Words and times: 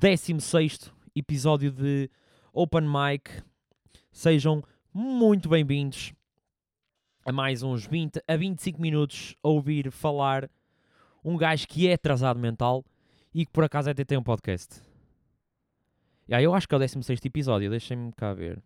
16 0.00 0.90
episódio 1.14 1.70
de 1.70 2.08
Open 2.54 2.88
Mic. 2.88 3.30
Sejam 4.10 4.64
muito 4.94 5.46
bem-vindos 5.46 6.14
a 7.22 7.30
mais 7.30 7.62
uns 7.62 7.86
20 7.86 8.18
a 8.26 8.34
25 8.34 8.80
minutos 8.80 9.36
a 9.42 9.48
ouvir 9.48 9.90
falar 9.92 10.50
um 11.22 11.36
gajo 11.36 11.68
que 11.68 11.86
é 11.86 11.92
atrasado 11.92 12.40
mental 12.40 12.82
e 13.34 13.44
que 13.44 13.52
por 13.52 13.62
acaso 13.62 13.90
até 13.90 14.02
tem 14.02 14.16
um 14.16 14.22
podcast. 14.22 14.80
Yeah, 16.26 16.42
eu 16.42 16.54
acho 16.54 16.66
que 16.66 16.74
é 16.74 16.76
o 16.76 16.80
16 16.80 17.20
episódio, 17.22 17.68
deixem-me 17.68 18.10
cá 18.12 18.32
ver. 18.32 18.56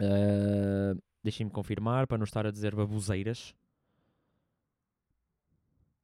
Uh, 0.00 0.98
deixem-me 1.22 1.52
confirmar 1.52 2.06
para 2.06 2.16
não 2.16 2.24
estar 2.24 2.46
a 2.46 2.50
dizer 2.50 2.74
baboseiras. 2.74 3.54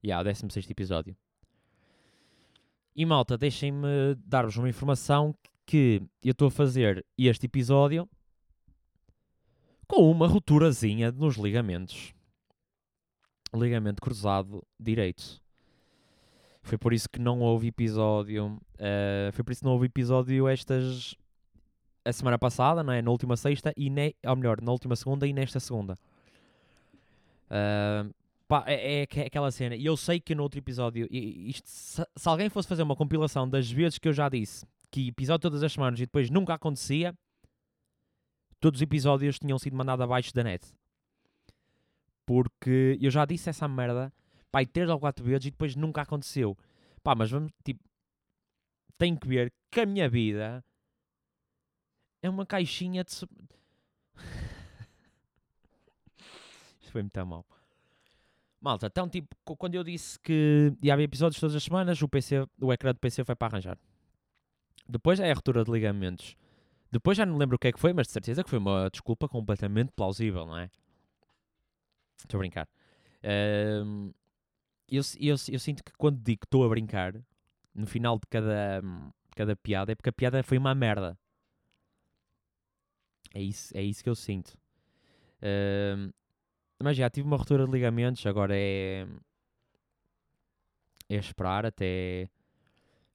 Yeah, 0.04 0.20
o 0.20 0.24
16 0.24 0.68
episódio. 0.68 1.16
E 3.00 3.06
malta, 3.06 3.38
deixem-me 3.38 4.14
dar-vos 4.26 4.58
uma 4.58 4.68
informação 4.68 5.34
que 5.64 6.02
eu 6.22 6.32
estou 6.32 6.48
a 6.48 6.50
fazer 6.50 7.02
este 7.16 7.46
episódio 7.46 8.06
com 9.88 10.10
uma 10.10 10.28
roturazinha 10.28 11.10
nos 11.10 11.36
ligamentos. 11.36 12.12
Ligamento 13.54 14.02
cruzado 14.02 14.62
direito. 14.78 15.40
Foi 16.62 16.76
por 16.76 16.92
isso 16.92 17.08
que 17.08 17.18
não 17.18 17.40
houve 17.40 17.68
episódio. 17.68 18.60
Uh, 18.74 19.32
foi 19.32 19.44
por 19.44 19.52
isso 19.52 19.62
que 19.62 19.66
não 19.66 19.72
houve 19.72 19.86
episódio 19.86 20.46
estas. 20.46 21.14
A 22.04 22.12
semana 22.12 22.38
passada, 22.38 22.82
não 22.82 22.92
é? 22.92 23.00
Na 23.00 23.10
última 23.10 23.34
sexta, 23.34 23.72
e 23.78 23.88
ne, 23.88 24.14
ou 24.26 24.36
melhor, 24.36 24.60
na 24.60 24.72
última 24.72 24.94
segunda 24.94 25.26
e 25.26 25.32
nesta 25.32 25.58
segunda. 25.58 25.96
Uh, 27.50 28.12
pá, 28.50 28.64
é, 28.66 29.02
é, 29.02 29.02
aquela 29.02 29.52
cena. 29.52 29.76
E 29.76 29.86
eu 29.86 29.96
sei 29.96 30.18
que 30.18 30.34
no 30.34 30.42
outro 30.42 30.58
episódio. 30.58 31.06
Isto, 31.08 31.68
se, 31.68 32.04
se, 32.16 32.28
alguém 32.28 32.50
fosse 32.50 32.66
fazer 32.66 32.82
uma 32.82 32.96
compilação 32.96 33.48
das 33.48 33.70
vezes 33.70 33.96
que 33.96 34.08
eu 34.08 34.12
já 34.12 34.28
disse 34.28 34.66
que 34.90 35.06
episódio 35.06 35.42
todas 35.42 35.62
as 35.62 35.72
semanas 35.72 36.00
e 36.00 36.02
depois 36.02 36.28
nunca 36.30 36.54
acontecia, 36.54 37.16
todos 38.58 38.78
os 38.78 38.82
episódios 38.82 39.38
tinham 39.38 39.56
sido 39.56 39.76
mandados 39.76 40.02
abaixo 40.02 40.34
da 40.34 40.42
net. 40.42 40.66
Porque 42.26 42.98
eu 43.00 43.08
já 43.08 43.24
disse 43.24 43.48
essa 43.48 43.68
merda 43.68 44.12
pá, 44.50 44.66
três 44.66 44.90
ou 44.90 44.98
quatro 44.98 45.24
vezes 45.24 45.46
e 45.46 45.52
depois 45.52 45.76
nunca 45.76 46.02
aconteceu. 46.02 46.58
Pá, 47.04 47.14
mas 47.14 47.30
vamos, 47.30 47.52
tipo, 47.64 47.80
tenho 48.98 49.16
que 49.16 49.28
ver 49.28 49.52
que 49.70 49.82
a 49.82 49.86
minha 49.86 50.08
vida 50.08 50.64
é 52.20 52.28
uma 52.28 52.44
caixinha 52.44 53.04
de. 53.04 53.12
Isto 56.80 56.90
foi 56.90 57.02
muito 57.02 57.26
mal. 57.26 57.46
Malta, 58.60 58.86
então, 58.88 59.08
tipo, 59.08 59.34
quando 59.56 59.74
eu 59.74 59.82
disse 59.82 60.18
que 60.20 60.72
ia 60.82 60.92
haver 60.92 61.04
episódios 61.04 61.40
todas 61.40 61.56
as 61.56 61.62
semanas, 61.62 62.00
o, 62.02 62.08
PC, 62.08 62.46
o 62.60 62.72
ecrã 62.72 62.92
do 62.92 62.98
PC 62.98 63.24
foi 63.24 63.34
para 63.34 63.48
arranjar. 63.48 63.78
Depois 64.86 65.18
é 65.18 65.30
a 65.30 65.34
ruptura 65.34 65.64
de 65.64 65.70
ligamentos. 65.70 66.36
Depois 66.92 67.16
já 67.16 67.24
não 67.24 67.38
lembro 67.38 67.56
o 67.56 67.58
que 67.58 67.68
é 67.68 67.72
que 67.72 67.80
foi, 67.80 67.92
mas 67.92 68.08
de 68.08 68.12
certeza 68.12 68.44
que 68.44 68.50
foi 68.50 68.58
uma 68.58 68.90
desculpa 68.90 69.28
completamente 69.28 69.92
plausível, 69.92 70.44
não 70.44 70.58
é? 70.58 70.70
Estou 72.18 72.36
a 72.36 72.40
brincar. 72.40 72.68
Um, 73.84 74.12
eu, 74.88 75.02
eu, 75.18 75.36
eu 75.48 75.58
sinto 75.58 75.82
que 75.82 75.92
quando 75.96 76.18
digo 76.18 76.40
que 76.40 76.46
estou 76.46 76.64
a 76.64 76.68
brincar, 76.68 77.14
no 77.74 77.86
final 77.86 78.18
de 78.18 78.26
cada, 78.28 78.82
cada 79.34 79.56
piada, 79.56 79.92
é 79.92 79.94
porque 79.94 80.10
a 80.10 80.12
piada 80.12 80.42
foi 80.42 80.58
uma 80.58 80.74
merda. 80.74 81.16
É 83.32 83.40
isso, 83.40 83.74
é 83.76 83.82
isso 83.82 84.02
que 84.02 84.10
eu 84.10 84.14
sinto. 84.16 84.58
Uh, 85.40 86.12
mas 86.82 86.96
já 86.96 87.10
tive 87.10 87.26
uma 87.26 87.36
ruptura 87.36 87.66
de 87.66 87.72
ligamentos, 87.72 88.24
agora 88.26 88.54
é. 88.56 89.06
É 91.08 91.16
esperar 91.16 91.66
até. 91.66 92.28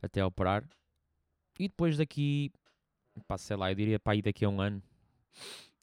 Até 0.02 0.24
operar. 0.24 0.64
E 1.60 1.68
depois 1.68 1.98
daqui. 1.98 2.52
Pá, 3.28 3.38
sei 3.38 3.56
lá, 3.56 3.72
eu 3.72 3.76
diria 3.76 4.00
para 4.00 4.16
ir 4.16 4.22
daqui 4.22 4.46
a 4.46 4.50
um 4.50 4.62
ano. 4.62 4.84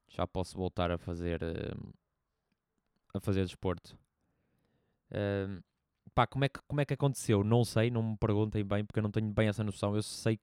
Já 0.09 0.27
posso 0.27 0.57
voltar 0.57 0.91
a 0.91 0.99
fazer. 0.99 1.43
Uh, 1.43 1.93
a 3.15 3.21
fazer 3.21 3.43
desporto. 3.43 3.99
Uh, 5.11 5.63
Pá, 6.15 6.27
como 6.27 6.45
é, 6.45 6.49
que, 6.49 6.61
como 6.69 6.81
é 6.81 6.85
que 6.85 6.93
aconteceu? 6.95 7.43
Não 7.43 7.65
sei, 7.65 7.91
não 7.91 8.03
me 8.03 8.17
perguntem 8.19 8.63
bem, 8.65 8.85
porque 8.85 8.99
eu 8.99 9.03
não 9.03 9.11
tenho 9.11 9.31
bem 9.33 9.49
essa 9.49 9.65
noção. 9.65 9.95
Eu 9.97 10.03
sei, 10.03 10.39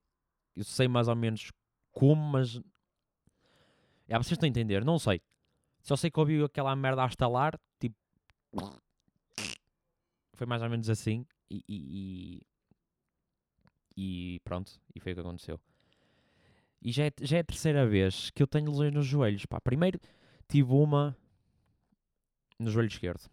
eu 0.55 0.63
sei 0.63 0.87
mais 0.87 1.07
ou 1.07 1.15
menos 1.15 1.51
como, 1.91 2.21
mas. 2.21 2.59
É, 4.07 4.17
vocês 4.17 4.31
estão 4.31 4.47
a 4.47 4.49
entender? 4.49 4.83
Não 4.83 4.97
sei. 4.97 5.21
Só 5.81 5.95
sei 5.95 6.11
que 6.11 6.19
ouvi 6.19 6.43
aquela 6.43 6.75
merda 6.75 7.03
a 7.03 7.07
estalar, 7.07 7.59
tipo. 7.79 7.95
Foi 10.33 10.47
mais 10.47 10.61
ou 10.61 10.69
menos 10.69 10.89
assim. 10.89 11.25
E, 11.49 11.63
e, 11.67 12.41
e, 13.97 14.39
pronto, 14.43 14.79
e 14.95 14.99
foi 14.99 15.13
o 15.13 15.15
que 15.15 15.21
aconteceu. 15.21 15.59
E 16.81 16.91
já 16.91 17.05
é, 17.05 17.11
já 17.21 17.37
é 17.37 17.39
a 17.41 17.43
terceira 17.43 17.85
vez 17.87 18.29
que 18.29 18.41
eu 18.41 18.47
tenho 18.47 18.71
lesões 18.71 18.93
nos 18.93 19.05
joelhos. 19.05 19.45
Pá, 19.45 19.59
primeiro 19.59 19.99
tive 20.47 20.71
uma 20.71 21.17
no 22.57 22.69
joelho 22.69 22.87
esquerdo. 22.87 23.29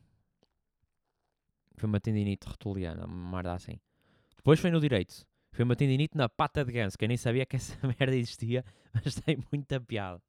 Foi 1.77 1.89
uma 1.89 2.01
tendinite 2.01 2.47
rotuliana, 2.47 3.07
uma 3.07 3.37
merda 3.37 3.55
assim. 3.55 3.79
Depois 4.37 4.59
foi 4.59 4.71
no 4.71 4.81
direito. 4.81 5.27
Foi 5.53 5.65
uma 5.65 5.77
tendinite 5.77 6.17
na 6.17 6.29
pata 6.29 6.65
de 6.65 6.73
ganso, 6.73 6.99
que 6.99 7.05
eu 7.05 7.09
nem 7.09 7.17
sabia 7.17 7.47
que 7.47 7.57
essa 7.57 7.77
merda 7.99 8.15
existia, 8.17 8.65
mas 8.93 9.15
tem 9.15 9.39
muita 9.53 9.81
piada. 9.81 10.23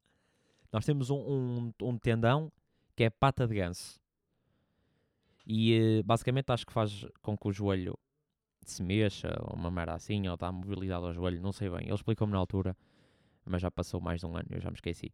Nós 0.72 0.84
temos 0.84 1.10
um, 1.10 1.16
um, 1.16 1.72
um 1.82 1.98
tendão 1.98 2.52
que 2.94 3.04
é 3.04 3.10
pata 3.10 3.46
de 3.46 3.54
ganso. 3.54 4.00
E 5.46 5.72
eh, 5.74 6.02
basicamente 6.02 6.50
acho 6.50 6.66
que 6.66 6.72
faz 6.72 7.06
com 7.22 7.36
que 7.36 7.48
o 7.48 7.52
joelho 7.52 7.98
se 8.64 8.82
mexa, 8.82 9.34
ou 9.40 9.56
uma 9.56 9.70
merda 9.70 9.94
assim, 9.94 10.28
ou 10.28 10.36
dá 10.36 10.52
mobilidade 10.52 11.04
ao 11.04 11.12
joelho, 11.12 11.40
não 11.40 11.52
sei 11.52 11.70
bem. 11.70 11.86
Ele 11.86 11.94
explicou-me 11.94 12.32
na 12.32 12.38
altura, 12.38 12.76
mas 13.44 13.62
já 13.62 13.70
passou 13.70 14.00
mais 14.00 14.20
de 14.20 14.26
um 14.26 14.36
ano, 14.36 14.48
eu 14.50 14.60
já 14.60 14.70
me 14.70 14.76
esqueci. 14.76 15.10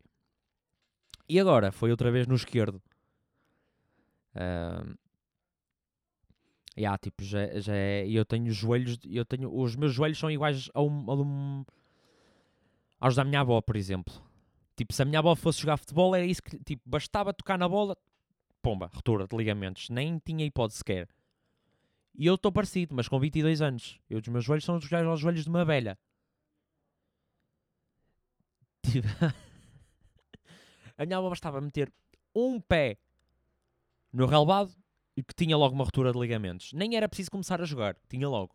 E 1.28 1.38
agora, 1.38 1.70
foi 1.70 1.91
outra 1.91 2.10
vez 2.10 2.26
no 2.26 2.34
esquerdo. 2.34 2.82
Uh, 4.34 4.97
Yeah, 6.76 6.98
tipo, 6.98 7.22
já, 7.22 7.60
já 7.60 7.75
é. 7.75 8.06
Eu 8.09 8.25
tenho 8.25 8.50
joelhos. 8.53 8.98
Eu 9.04 9.25
tenho, 9.25 9.54
os 9.54 9.76
meus 9.76 9.93
joelhos 9.93 10.19
são 10.19 10.31
iguais 10.31 10.69
a 10.75 10.82
um, 10.82 11.10
a 11.10 11.14
um, 11.14 11.64
aos 13.00 13.14
da 13.14 13.25
minha 13.25 13.41
avó, 13.41 13.60
por 13.60 13.76
exemplo. 13.76 14.12
Tipo, 14.77 14.93
se 14.93 15.03
a 15.03 15.05
minha 15.05 15.21
avó 15.21 15.35
fosse 15.37 15.61
jogar 15.61 15.77
futebol, 15.77 16.15
era 16.15 16.25
isso 16.25 16.43
que. 16.43 16.59
Tipo, 16.59 16.83
bastava 16.85 17.33
tocar 17.33 17.59
na 17.59 17.69
bola, 17.69 17.97
pomba, 18.61 18.91
ruptura 18.93 19.27
de 19.27 19.37
ligamentos. 19.37 19.89
Nem 19.89 20.19
tinha 20.19 20.45
hipótese 20.45 20.79
sequer. 20.79 21.09
E 22.17 22.27
eu 22.27 22.35
estou 22.37 22.53
parecido, 22.53 22.95
mas 22.95 23.09
com 23.09 23.19
22 23.19 23.61
anos. 23.61 24.01
Eu, 24.09 24.19
os 24.19 24.29
meus 24.29 24.45
joelhos 24.45 24.65
são 24.65 24.77
os 24.77 24.93
aos 24.93 25.21
joelhos 25.21 25.45
de 25.45 25.51
uma 25.51 25.65
velha. 25.65 25.99
Tipo, 28.83 29.09
a 30.97 31.06
minha 31.06 31.19
avó 31.19 31.31
bastava 31.31 31.61
meter 31.61 31.93
um 32.35 32.61
pé 32.61 32.99
no 34.12 34.27
relevado 34.27 34.73
e 35.17 35.23
que 35.23 35.35
tinha 35.35 35.56
logo 35.56 35.75
uma 35.75 35.85
ruptura 35.85 36.12
de 36.12 36.19
ligamentos. 36.19 36.73
Nem 36.73 36.97
era 36.97 37.09
preciso 37.09 37.31
começar 37.31 37.61
a 37.61 37.65
jogar, 37.65 37.97
tinha 38.09 38.29
logo. 38.29 38.55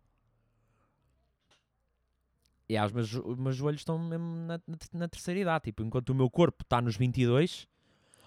E 2.70 2.76
ah, 2.76 2.86
os, 2.86 2.92
meus, 2.92 3.12
meus 3.36 3.56
joelhos 3.56 3.80
estão 3.80 3.98
mesmo 3.98 4.46
na, 4.46 4.56
na, 4.64 4.76
na, 4.92 5.08
terceira 5.08 5.40
idade. 5.40 5.64
Tipo, 5.64 5.82
enquanto 5.82 6.10
o 6.10 6.14
meu 6.14 6.30
corpo 6.30 6.62
está 6.62 6.80
nos 6.80 6.96
22, 6.96 7.66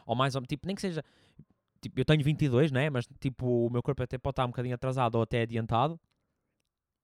ou 0.06 0.18
mais 0.18 0.36
ou 0.36 0.42
menos, 0.42 0.50
tipo, 0.50 0.68
nem 0.68 0.76
que 0.76 0.82
seja. 0.82 1.02
Tipo, 1.82 2.02
eu 2.02 2.04
tenho 2.04 2.22
22, 2.22 2.70
né? 2.70 2.90
Mas 2.90 3.08
tipo, 3.22 3.68
o 3.68 3.70
meu 3.70 3.82
corpo 3.82 4.04
até 4.04 4.18
pode 4.18 4.34
estar 4.34 4.44
um 4.44 4.50
bocadinho 4.50 4.76
atrasado 4.76 5.16
ou 5.16 5.22
até 5.22 5.44
adiantado. 5.44 5.98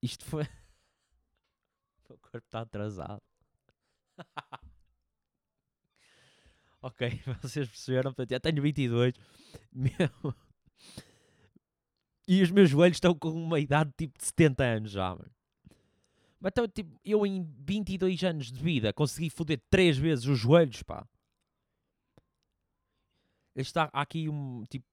Isto 0.04 0.26
foi. 0.26 0.44
o 0.44 0.48
meu 2.12 2.18
corpo 2.18 2.46
está 2.46 2.60
atrasado. 2.60 3.22
ok, 6.82 7.22
vocês 7.42 7.70
perceberam? 7.70 8.12
Portanto, 8.12 8.34
eu 8.34 8.40
tenho 8.42 8.62
22. 8.62 9.14
Meu. 9.72 10.36
E 12.28 12.44
os 12.44 12.52
meus 12.52 12.70
joelhos 12.70 12.98
estão 12.98 13.16
com 13.16 13.30
uma 13.30 13.62
idade 13.62 13.94
tipo 13.98 14.18
de 14.18 14.26
70 14.26 14.62
anos 14.62 14.92
já, 14.92 15.16
mano. 15.16 15.39
Mas 16.40 16.52
então, 16.52 16.68
tipo, 16.68 17.00
eu 17.04 17.26
em 17.26 17.44
22 17.60 18.24
anos 18.24 18.52
de 18.52 18.62
vida 18.62 18.94
consegui 18.94 19.30
foder 19.30 19.62
3 19.70 19.98
vezes 19.98 20.26
os 20.26 20.40
joelhos, 20.40 20.82
pá. 20.84 21.06
Está 23.56 23.90
aqui 23.92 24.30
um, 24.30 24.64
tipo... 24.70 24.86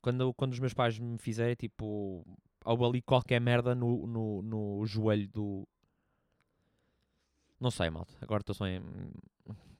Quando, 0.00 0.34
quando 0.34 0.52
os 0.52 0.58
meus 0.58 0.74
pais 0.74 0.98
me 0.98 1.18
fizerem, 1.18 1.54
tipo... 1.54 2.26
Houve 2.64 2.84
ali 2.84 3.02
qualquer 3.02 3.40
merda 3.40 3.74
no, 3.74 4.06
no, 4.06 4.42
no 4.42 4.86
joelho 4.86 5.28
do... 5.28 5.68
Não 7.60 7.70
sei, 7.70 7.88
malta. 7.88 8.12
Agora 8.20 8.40
estou 8.40 8.54
só 8.54 8.66
em... 8.66 8.82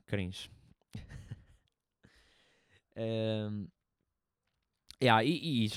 Cringe. 0.06 0.48
um, 2.96 3.68
Yeah, 5.00 5.22
e, 5.22 5.66
e 5.66 5.70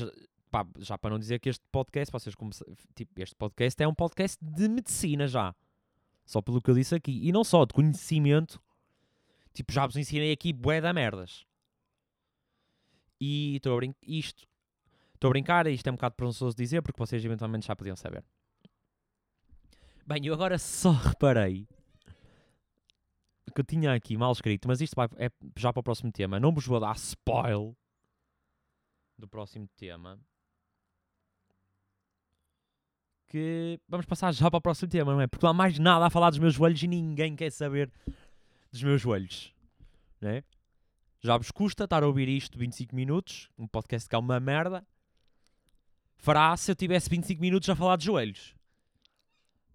pá, 0.51 0.67
já 0.77 0.97
para 0.97 1.11
não 1.11 1.17
dizer 1.17 1.39
que 1.39 1.49
este 1.49 1.65
podcast, 1.71 2.11
vocês 2.11 2.35
tipo, 2.93 3.21
este 3.21 3.35
podcast 3.35 3.81
é 3.81 3.87
um 3.87 3.95
podcast 3.95 4.37
de 4.43 4.67
medicina 4.67 5.27
já. 5.27 5.55
Só 6.25 6.41
pelo 6.41 6.61
que 6.61 6.69
eu 6.69 6.75
disse 6.75 6.93
aqui. 6.93 7.27
E 7.27 7.31
não 7.31 7.43
só, 7.43 7.65
de 7.65 7.73
conhecimento. 7.73 8.61
Tipo, 9.53 9.71
já 9.71 9.87
vos 9.87 9.95
ensinei 9.95 10.31
aqui 10.31 10.53
bué 10.53 10.79
da 10.81 10.93
merdas. 10.93 11.45
E 13.19 13.55
estou 13.55 13.73
a 13.73 13.77
brincar. 13.77 13.99
Isto. 14.03 14.47
Estou 15.15 15.29
a 15.29 15.31
brincar, 15.31 15.67
isto 15.67 15.87
é 15.87 15.91
um 15.91 15.95
bocado 15.95 16.15
presunçoso 16.15 16.55
dizer, 16.57 16.81
porque 16.81 16.97
vocês 16.97 17.23
eventualmente 17.23 17.67
já 17.67 17.75
podiam 17.75 17.95
saber. 17.95 18.23
Bem, 20.05 20.25
eu 20.25 20.33
agora 20.33 20.57
só 20.57 20.91
reparei 20.91 21.67
que 23.53 23.61
eu 23.61 23.65
tinha 23.65 23.93
aqui 23.93 24.17
mal 24.17 24.31
escrito, 24.31 24.67
mas 24.67 24.81
isto 24.81 24.95
vai, 24.95 25.07
é 25.17 25.29
já 25.57 25.71
para 25.71 25.81
o 25.81 25.83
próximo 25.83 26.11
tema. 26.11 26.39
Não 26.39 26.53
vos 26.53 26.65
vou 26.65 26.79
dar 26.79 26.95
spoil 26.95 27.77
do 29.17 29.27
próximo 29.27 29.67
tema. 29.75 30.19
Que 33.31 33.79
vamos 33.87 34.05
passar 34.05 34.33
já 34.33 34.51
para 34.51 34.57
o 34.57 34.61
próximo 34.61 34.91
tema, 34.91 35.13
não 35.13 35.21
é? 35.21 35.25
Porque 35.25 35.45
não 35.45 35.51
há 35.51 35.53
mais 35.53 35.79
nada 35.79 36.05
a 36.05 36.09
falar 36.09 36.31
dos 36.31 36.39
meus 36.39 36.53
joelhos 36.53 36.83
e 36.83 36.87
ninguém 36.87 37.33
quer 37.33 37.49
saber 37.49 37.89
dos 38.69 38.83
meus 38.83 38.99
joelhos, 38.99 39.55
não 40.19 40.31
é? 40.31 40.43
Já 41.21 41.37
vos 41.37 41.49
custa 41.49 41.85
estar 41.85 42.03
a 42.03 42.07
ouvir 42.07 42.27
isto 42.27 42.59
25 42.59 42.93
minutos, 42.93 43.49
um 43.57 43.65
podcast 43.65 44.09
que 44.09 44.15
é 44.15 44.17
uma 44.17 44.37
merda. 44.37 44.85
Fará 46.17 46.57
se 46.57 46.69
eu 46.69 46.75
tivesse 46.75 47.09
25 47.09 47.39
minutos 47.39 47.69
a 47.69 47.75
falar 47.75 47.95
de 47.95 48.03
joelhos. 48.03 48.53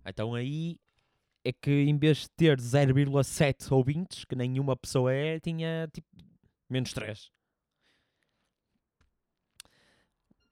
Então 0.04 0.34
aí 0.34 0.78
é 1.42 1.50
que 1.50 1.70
em 1.70 1.96
vez 1.96 2.24
de 2.24 2.30
ter 2.32 2.60
0,7 2.60 3.72
ouvintes, 3.72 4.26
que 4.26 4.36
nenhuma 4.36 4.76
pessoa 4.76 5.10
é, 5.10 5.40
tinha 5.40 5.88
tipo 5.94 6.08
menos 6.68 6.92
3. 6.92 7.30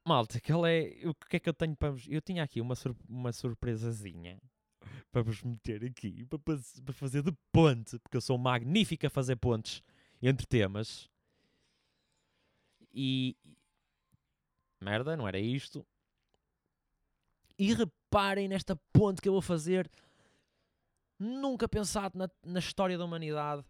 Malta, 0.06 0.36
aquele 0.38 0.68
é. 0.68 1.08
O 1.08 1.14
que 1.14 1.36
é 1.36 1.40
que 1.40 1.48
eu 1.48 1.54
tenho 1.54 1.74
para 1.74 1.90
vos. 1.90 2.06
Eu 2.08 2.20
tinha 2.20 2.42
aqui 2.42 2.60
uma, 2.60 2.74
sur... 2.74 2.94
uma 3.08 3.32
surpresazinha 3.32 4.38
para 5.10 5.22
vos 5.22 5.42
meter 5.42 5.84
aqui, 5.84 6.26
para, 6.26 6.38
para 6.38 6.92
fazer 6.92 7.22
de 7.22 7.32
ponte, 7.50 7.98
porque 8.00 8.16
eu 8.16 8.20
sou 8.20 8.36
magnífico 8.36 9.06
a 9.06 9.10
fazer 9.10 9.36
pontes 9.36 9.82
entre 10.20 10.46
temas. 10.46 11.08
E. 12.92 13.36
Merda, 14.80 15.16
não 15.16 15.26
era 15.26 15.38
isto. 15.38 15.86
E 17.58 17.72
reparem 17.72 18.48
nesta 18.48 18.76
ponte 18.92 19.22
que 19.22 19.28
eu 19.28 19.32
vou 19.32 19.42
fazer. 19.42 19.90
Nunca 21.18 21.66
pensado 21.66 22.18
na, 22.18 22.28
na 22.44 22.58
história 22.58 22.98
da 22.98 23.04
humanidade. 23.04 23.64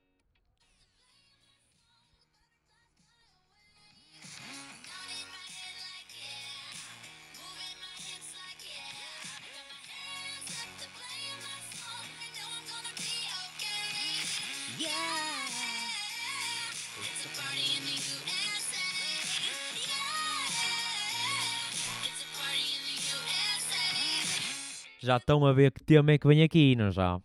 Já 25.04 25.18
estão 25.18 25.44
a 25.44 25.52
ver 25.52 25.70
que 25.70 25.84
tema 25.84 26.12
é 26.12 26.18
que 26.18 26.26
vem 26.26 26.42
aqui, 26.42 26.74
não 26.74 26.90
já? 26.90 27.20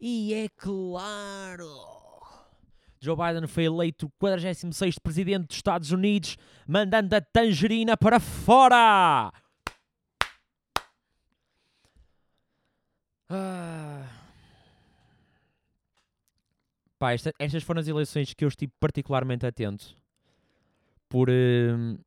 E 0.00 0.34
é 0.34 0.48
claro! 0.48 1.68
Joe 3.00 3.14
Biden 3.14 3.46
foi 3.46 3.62
eleito 3.62 4.10
46 4.18 4.98
presidente 4.98 5.46
dos 5.46 5.54
Estados 5.54 5.92
Unidos, 5.92 6.36
mandando 6.66 7.14
a 7.14 7.20
tangerina 7.20 7.96
para 7.96 8.18
fora! 8.18 9.32
Ah. 13.28 14.08
Pá, 16.98 17.12
esta, 17.12 17.32
estas 17.38 17.62
foram 17.62 17.80
as 17.80 17.86
eleições 17.86 18.34
que 18.34 18.44
eu 18.44 18.48
estive 18.48 18.72
particularmente 18.80 19.46
atento. 19.46 19.94
Por, 21.08 21.30
uh, 21.30 22.04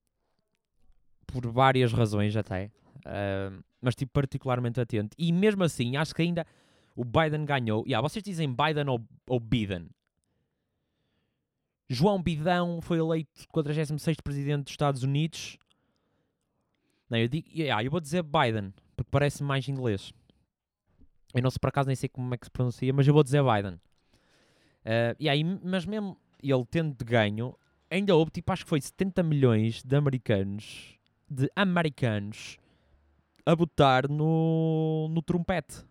por 1.25 1.47
várias 1.47 1.93
razões 1.93 2.35
até. 2.35 2.69
Uh, 3.05 3.63
mas 3.81 3.91
estive 3.91 4.09
particularmente 4.11 4.79
atento. 4.79 5.15
E 5.17 5.31
mesmo 5.31 5.63
assim, 5.63 5.97
acho 5.97 6.15
que 6.15 6.21
ainda 6.21 6.45
o 6.95 7.03
Biden 7.03 7.45
ganhou. 7.45 7.83
Yeah, 7.85 8.01
vocês 8.07 8.23
dizem 8.23 8.49
Biden 8.49 8.87
ou, 8.87 9.01
ou 9.27 9.39
Biden? 9.39 9.89
João 11.89 12.21
Bidão 12.21 12.81
foi 12.81 12.97
eleito 12.97 13.47
46 13.49 14.17
presidente 14.23 14.63
dos 14.65 14.73
Estados 14.73 15.03
Unidos. 15.03 15.57
Não, 17.09 17.17
eu 17.17 17.27
digo, 17.27 17.47
yeah, 17.53 17.83
eu 17.83 17.91
vou 17.91 17.99
dizer 17.99 18.23
Biden, 18.23 18.73
porque 18.95 19.11
parece 19.11 19.43
mais 19.43 19.67
inglês. 19.67 20.13
Eu 21.33 21.41
não 21.41 21.51
sei 21.51 21.59
por 21.59 21.67
acaso 21.67 21.87
nem 21.87 21.95
sei 21.95 22.09
como 22.09 22.33
é 22.33 22.37
que 22.37 22.45
se 22.45 22.51
pronuncia, 22.51 22.93
mas 22.93 23.07
eu 23.07 23.13
vou 23.13 23.23
dizer 23.23 23.43
Biden. 23.43 23.75
Uh, 24.85 25.15
e 25.19 25.27
aí, 25.29 25.43
mas 25.43 25.85
mesmo 25.85 26.17
ele 26.41 26.65
tendo 26.69 26.95
de 26.95 27.03
ganho, 27.03 27.55
ainda 27.89 28.15
houve 28.15 28.31
tipo, 28.31 28.51
acho 28.51 28.63
que 28.63 28.69
foi 28.69 28.81
70 28.81 29.23
milhões 29.23 29.83
de 29.83 29.95
americanos, 29.95 30.97
de 31.29 31.49
americanos, 31.55 32.57
a 33.45 33.55
botar 33.55 34.09
no, 34.09 35.07
no 35.09 35.21
trompete. 35.21 35.85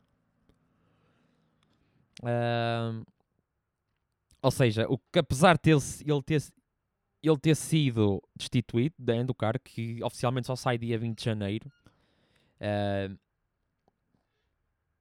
Uh, 2.22 3.04
ou 4.40 4.50
seja, 4.50 4.87
o 4.88 4.99
que 4.99 5.19
apesar 5.19 5.58
de 5.58 5.70
ele, 5.70 6.22
ter, 6.22 6.43
ele 7.22 7.38
ter 7.38 7.56
sido 7.56 8.22
destituído 8.37 8.94
né, 8.99 9.25
do 9.25 9.34
cargo, 9.34 9.60
que 9.64 10.02
oficialmente 10.02 10.46
só 10.46 10.56
sai 10.56 10.78
dia 10.78 10.99
20 10.99 11.19
de 11.19 11.25
janeiro, 11.25 11.70
uh, 12.60 13.19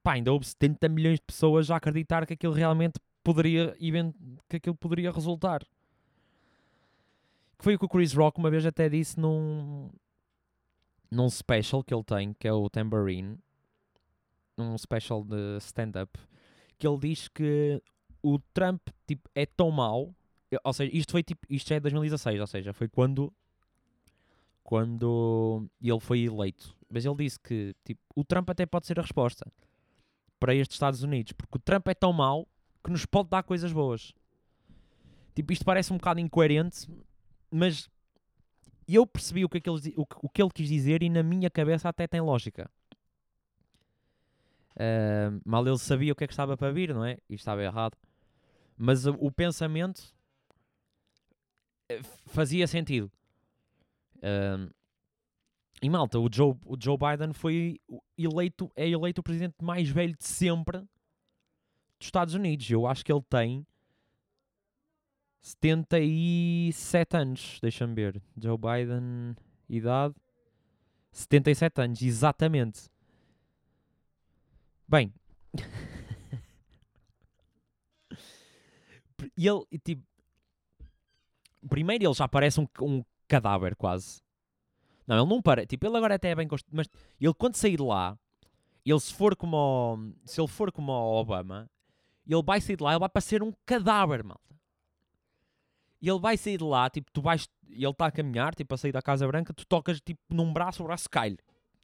pá, 0.02 0.14
ainda 0.14 0.32
houve 0.32 0.46
70 0.46 0.88
milhões 0.88 1.18
de 1.18 1.24
pessoas 1.26 1.70
a 1.70 1.76
acreditar 1.76 2.26
que 2.26 2.34
aquilo 2.34 2.52
realmente 2.52 3.00
poderia, 3.22 3.74
que 4.48 4.56
aquilo 4.56 4.76
poderia 4.76 5.10
resultar. 5.10 5.60
Que 7.58 7.64
foi 7.64 7.74
o 7.76 7.78
que 7.78 7.84
o 7.84 7.88
Chris 7.88 8.12
Rock 8.12 8.38
uma 8.38 8.50
vez 8.50 8.66
até 8.66 8.88
disse 8.88 9.18
num, 9.18 9.88
num 11.12 11.28
special 11.28 11.84
que 11.84 11.92
ele 11.92 12.02
tem, 12.02 12.32
que 12.32 12.48
é 12.48 12.52
o 12.54 12.70
Tambourine, 12.70 13.38
num 14.56 14.78
special 14.78 15.22
de 15.22 15.58
stand-up, 15.58 16.18
que 16.78 16.88
ele 16.88 16.98
diz 16.98 17.28
que 17.28 17.82
o 18.22 18.38
Trump 18.54 18.80
tipo, 19.06 19.28
é 19.34 19.44
tão 19.44 19.70
mau, 19.70 20.14
ou 20.64 20.72
seja, 20.72 20.90
isto 20.96 21.12
foi 21.12 21.22
tipo, 21.22 21.46
isto 21.50 21.70
é 21.74 21.78
2016, 21.78 22.40
ou 22.40 22.46
seja, 22.46 22.72
foi 22.72 22.88
quando 22.88 23.30
quando 24.64 25.68
ele 25.82 26.00
foi 26.00 26.20
eleito. 26.20 26.74
Mas 26.88 27.04
ele 27.04 27.16
disse 27.16 27.38
que 27.38 27.74
tipo, 27.84 28.00
o 28.16 28.24
Trump 28.24 28.48
até 28.48 28.64
pode 28.64 28.86
ser 28.86 28.98
a 28.98 29.02
resposta 29.02 29.46
para 30.40 30.54
estes 30.54 30.76
Estados 30.76 31.02
Unidos, 31.02 31.32
porque 31.32 31.58
o 31.58 31.60
Trump 31.60 31.88
é 31.88 31.94
tão 31.94 32.12
mau 32.14 32.48
que 32.82 32.90
nos 32.90 33.04
pode 33.04 33.28
dar 33.28 33.42
coisas 33.42 33.70
boas. 33.70 34.14
Tipo, 35.34 35.52
isto 35.52 35.64
parece 35.64 35.92
um 35.92 35.98
bocado 35.98 36.20
incoerente, 36.20 36.88
mas 37.50 37.90
eu 38.94 39.06
percebi 39.06 39.44
o 39.44 39.48
que, 39.48 39.58
é 39.58 39.60
que 39.60 39.70
ele, 39.70 39.94
o, 39.96 40.06
o 40.22 40.28
que 40.28 40.42
ele 40.42 40.50
quis 40.50 40.68
dizer 40.68 41.02
e 41.02 41.10
na 41.10 41.22
minha 41.22 41.50
cabeça 41.50 41.88
até 41.88 42.06
tem 42.06 42.20
lógica. 42.20 42.70
Uh, 44.74 45.40
mal 45.44 45.66
ele 45.66 45.78
sabia 45.78 46.12
o 46.12 46.16
que 46.16 46.24
é 46.24 46.26
que 46.26 46.32
estava 46.32 46.56
para 46.56 46.72
vir, 46.72 46.94
não 46.94 47.04
é? 47.04 47.18
E 47.28 47.34
estava 47.34 47.62
errado. 47.62 47.96
Mas 48.76 49.06
o, 49.06 49.12
o 49.20 49.30
pensamento 49.30 50.14
eh, 51.88 52.00
fazia 52.26 52.66
sentido. 52.66 53.10
Uh, 54.16 54.72
e 55.82 55.90
malta, 55.90 56.18
o 56.18 56.28
Joe, 56.32 56.54
o 56.64 56.76
Joe 56.78 56.96
Biden 56.96 57.32
foi 57.32 57.80
eleito, 58.16 58.70
é 58.76 58.88
eleito 58.88 59.20
o 59.20 59.24
presidente 59.24 59.56
mais 59.60 59.88
velho 59.88 60.16
de 60.16 60.24
sempre 60.24 60.78
dos 60.78 62.06
Estados 62.06 62.34
Unidos. 62.34 62.70
Eu 62.70 62.86
acho 62.86 63.04
que 63.04 63.12
ele 63.12 63.22
tem 63.28 63.66
77 65.42 67.16
anos. 67.16 67.58
Deixa-me 67.60 67.94
ver. 67.94 68.22
Joe 68.40 68.56
Biden, 68.56 69.36
idade 69.68 70.14
77 71.12 71.80
anos, 71.82 72.00
exatamente. 72.00 72.88
Bem. 74.88 75.12
e 79.36 79.46
ele, 79.46 79.66
tipo. 79.84 80.02
Primeiro 81.68 82.04
ele 82.04 82.14
já 82.14 82.26
parece 82.26 82.60
um, 82.60 82.66
um 82.80 83.04
cadáver, 83.28 83.76
quase. 83.76 84.22
Não, 85.06 85.16
ele 85.16 85.28
não 85.28 85.42
para. 85.42 85.66
Tipo, 85.66 85.86
ele 85.86 85.96
agora 85.96 86.14
até 86.14 86.30
é 86.30 86.34
bem 86.34 86.48
construído. 86.48 86.76
Mas 86.76 86.88
ele, 87.20 87.34
quando 87.34 87.56
sair 87.56 87.76
de 87.76 87.82
lá, 87.82 88.18
ele 88.84 89.00
se 89.00 89.12
for 89.12 89.36
como. 89.36 90.14
Se 90.24 90.40
ele 90.40 90.48
for 90.48 90.72
como 90.72 90.92
o 90.92 91.20
Obama, 91.20 91.70
ele 92.26 92.42
vai 92.42 92.60
sair 92.60 92.76
de 92.76 92.82
lá, 92.82 92.92
ele 92.92 93.00
vai 93.00 93.08
parecer 93.08 93.42
um 93.42 93.52
cadáver, 93.66 94.24
malta. 94.24 94.51
E 96.02 96.10
ele 96.10 96.18
vai 96.18 96.36
sair 96.36 96.58
de 96.58 96.64
lá, 96.64 96.90
tipo, 96.90 97.08
tu 97.12 97.22
vais. 97.22 97.48
Ele 97.70 97.86
está 97.86 98.06
a 98.06 98.10
caminhar, 98.10 98.56
tipo, 98.56 98.74
a 98.74 98.76
sair 98.76 98.90
da 98.90 99.00
Casa 99.00 99.24
Branca, 99.26 99.54
tu 99.54 99.64
tocas, 99.64 100.00
tipo, 100.00 100.20
num 100.28 100.52
braço, 100.52 100.82
o 100.82 100.86
braço 100.86 101.08
cai 101.08 101.36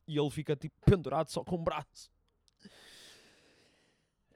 E 0.08 0.18
ele 0.18 0.30
fica, 0.30 0.56
tipo, 0.56 0.74
pendurado 0.84 1.30
só 1.30 1.44
com 1.44 1.54
o 1.54 1.62
braço. 1.62 2.10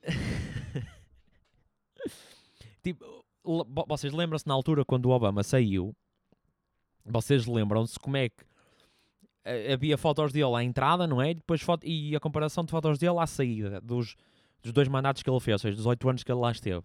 tipo, 2.83 3.25
vocês 3.89 4.13
lembram-se 4.13 4.47
na 4.47 4.55
altura 4.55 4.85
quando 4.85 5.07
o 5.07 5.11
Obama 5.11 5.43
saiu? 5.43 5.93
Vocês 7.05 7.47
lembram-se 7.47 7.99
como 7.99 8.17
é 8.17 8.29
que 8.29 8.45
eh, 9.45 9.73
havia 9.73 9.99
fotos 9.99 10.33
dele 10.33 10.55
à 10.55 10.63
entrada, 10.63 11.09
não 11.09 11.21
é? 11.21 11.33
E, 11.33 11.35
depois 11.35 11.61
foto, 11.61 11.85
e 11.85 12.15
a 12.15 12.21
comparação 12.21 12.65
de 12.65 12.71
fotos 12.71 12.99
dele 12.99 13.19
à 13.19 13.27
saída 13.27 13.81
dos, 13.81 14.15
dos 14.63 14.73
dois 14.73 14.87
mandatos 14.87 15.25
que 15.25 15.31
ele 15.31 15.41
fez, 15.41 15.55
ou 15.55 15.59
seja, 15.59 15.77
dos 15.77 15.87
oito 15.87 16.09
anos 16.09 16.23
que 16.23 16.31
ele 16.31 16.41
lá 16.41 16.53
esteve. 16.53 16.85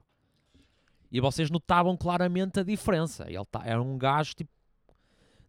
E 1.11 1.21
vocês 1.21 1.49
notavam 1.49 1.95
claramente 1.95 2.59
a 2.59 2.63
diferença. 2.63 3.25
Ele 3.27 3.45
tá, 3.45 3.61
era 3.65 3.81
um 3.81 3.97
gajo 3.97 4.33
tipo. 4.35 4.51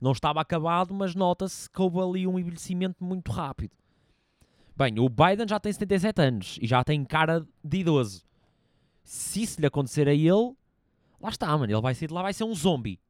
Não 0.00 0.12
estava 0.12 0.40
acabado, 0.40 0.94
mas 0.94 1.14
nota-se 1.14 1.68
que 1.68 1.82
houve 1.82 1.98
ali 1.98 2.26
um 2.26 2.38
envelhecimento 2.38 3.02
muito 3.02 3.32
rápido. 3.32 3.72
Bem, 4.76 4.96
o 5.00 5.08
Biden 5.08 5.48
já 5.48 5.58
tem 5.58 5.72
77 5.72 6.22
anos 6.22 6.58
e 6.62 6.66
já 6.68 6.84
tem 6.84 7.04
cara 7.04 7.44
de 7.64 7.78
idoso. 7.78 8.24
Se 9.02 9.42
isso 9.42 9.60
lhe 9.60 9.66
acontecer 9.66 10.06
a 10.06 10.14
ele, 10.14 10.54
lá 11.20 11.30
está, 11.30 11.48
mano. 11.58 11.72
Ele 11.72 11.80
vai 11.80 11.96
ser, 11.96 12.12
lá 12.12 12.22
vai 12.22 12.32
ser 12.32 12.44
um 12.44 12.54
zombie. 12.54 13.00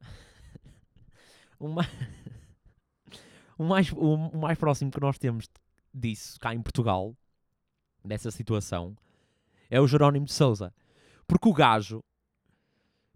o, 1.60 1.68
mais, 1.68 1.88
o, 3.56 3.64
mais, 3.64 3.92
o, 3.92 4.14
o 4.14 4.38
mais 4.38 4.58
próximo 4.58 4.90
que 4.90 5.00
nós 5.00 5.18
temos 5.18 5.48
disso 5.94 6.40
cá 6.40 6.52
em 6.52 6.60
Portugal, 6.60 7.16
dessa 8.04 8.32
situação, 8.32 8.96
é 9.70 9.80
o 9.80 9.86
Jerónimo 9.86 10.26
de 10.26 10.32
Souza. 10.32 10.74
Porque 11.26 11.48
o 11.48 11.52
gajo. 11.52 12.02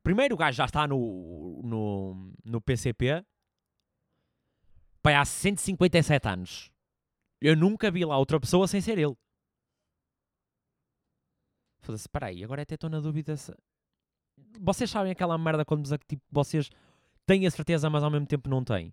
Primeiro, 0.02 0.34
o 0.34 0.38
gajo 0.38 0.56
já 0.56 0.64
está 0.64 0.86
no, 0.86 1.60
no, 1.62 2.32
no 2.44 2.60
PCP. 2.60 3.24
Pai, 5.02 5.14
há 5.14 5.24
157 5.24 6.28
anos. 6.28 6.70
Eu 7.40 7.56
nunca 7.56 7.90
vi 7.90 8.04
lá 8.04 8.18
outra 8.18 8.38
pessoa 8.38 8.68
sem 8.68 8.80
ser 8.80 8.98
ele. 8.98 9.16
Foda-se, 11.80 12.02
espera 12.02 12.26
aí, 12.26 12.44
agora 12.44 12.62
até 12.62 12.74
estou 12.74 12.90
na 12.90 13.00
dúvida 13.00 13.36
se... 13.36 13.54
Vocês 14.60 14.90
sabem 14.90 15.12
aquela 15.12 15.38
merda 15.38 15.64
quando 15.64 15.86
tipo, 15.98 16.22
vocês 16.30 16.70
têm 17.26 17.46
a 17.46 17.50
certeza, 17.50 17.88
mas 17.88 18.02
ao 18.02 18.10
mesmo 18.10 18.26
tempo 18.26 18.48
não 18.48 18.62
têm? 18.62 18.92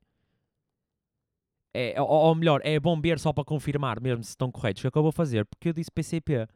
É, 1.73 2.01
ou, 2.01 2.07
ou 2.07 2.35
melhor, 2.35 2.61
é 2.63 2.79
bom 2.79 2.99
ver 2.99 3.19
só 3.19 3.33
para 3.33 3.43
confirmar 3.43 3.99
mesmo 4.01 4.23
se 4.23 4.31
estão 4.31 4.51
corretos. 4.51 4.81
O 4.81 4.83
que 4.83 4.87
é 4.87 4.91
que 4.91 4.97
eu 4.97 5.03
vou 5.03 5.11
fazer? 5.11 5.45
Porque 5.45 5.69
eu 5.69 5.73
disse 5.73 5.91
PCP. 5.91 6.47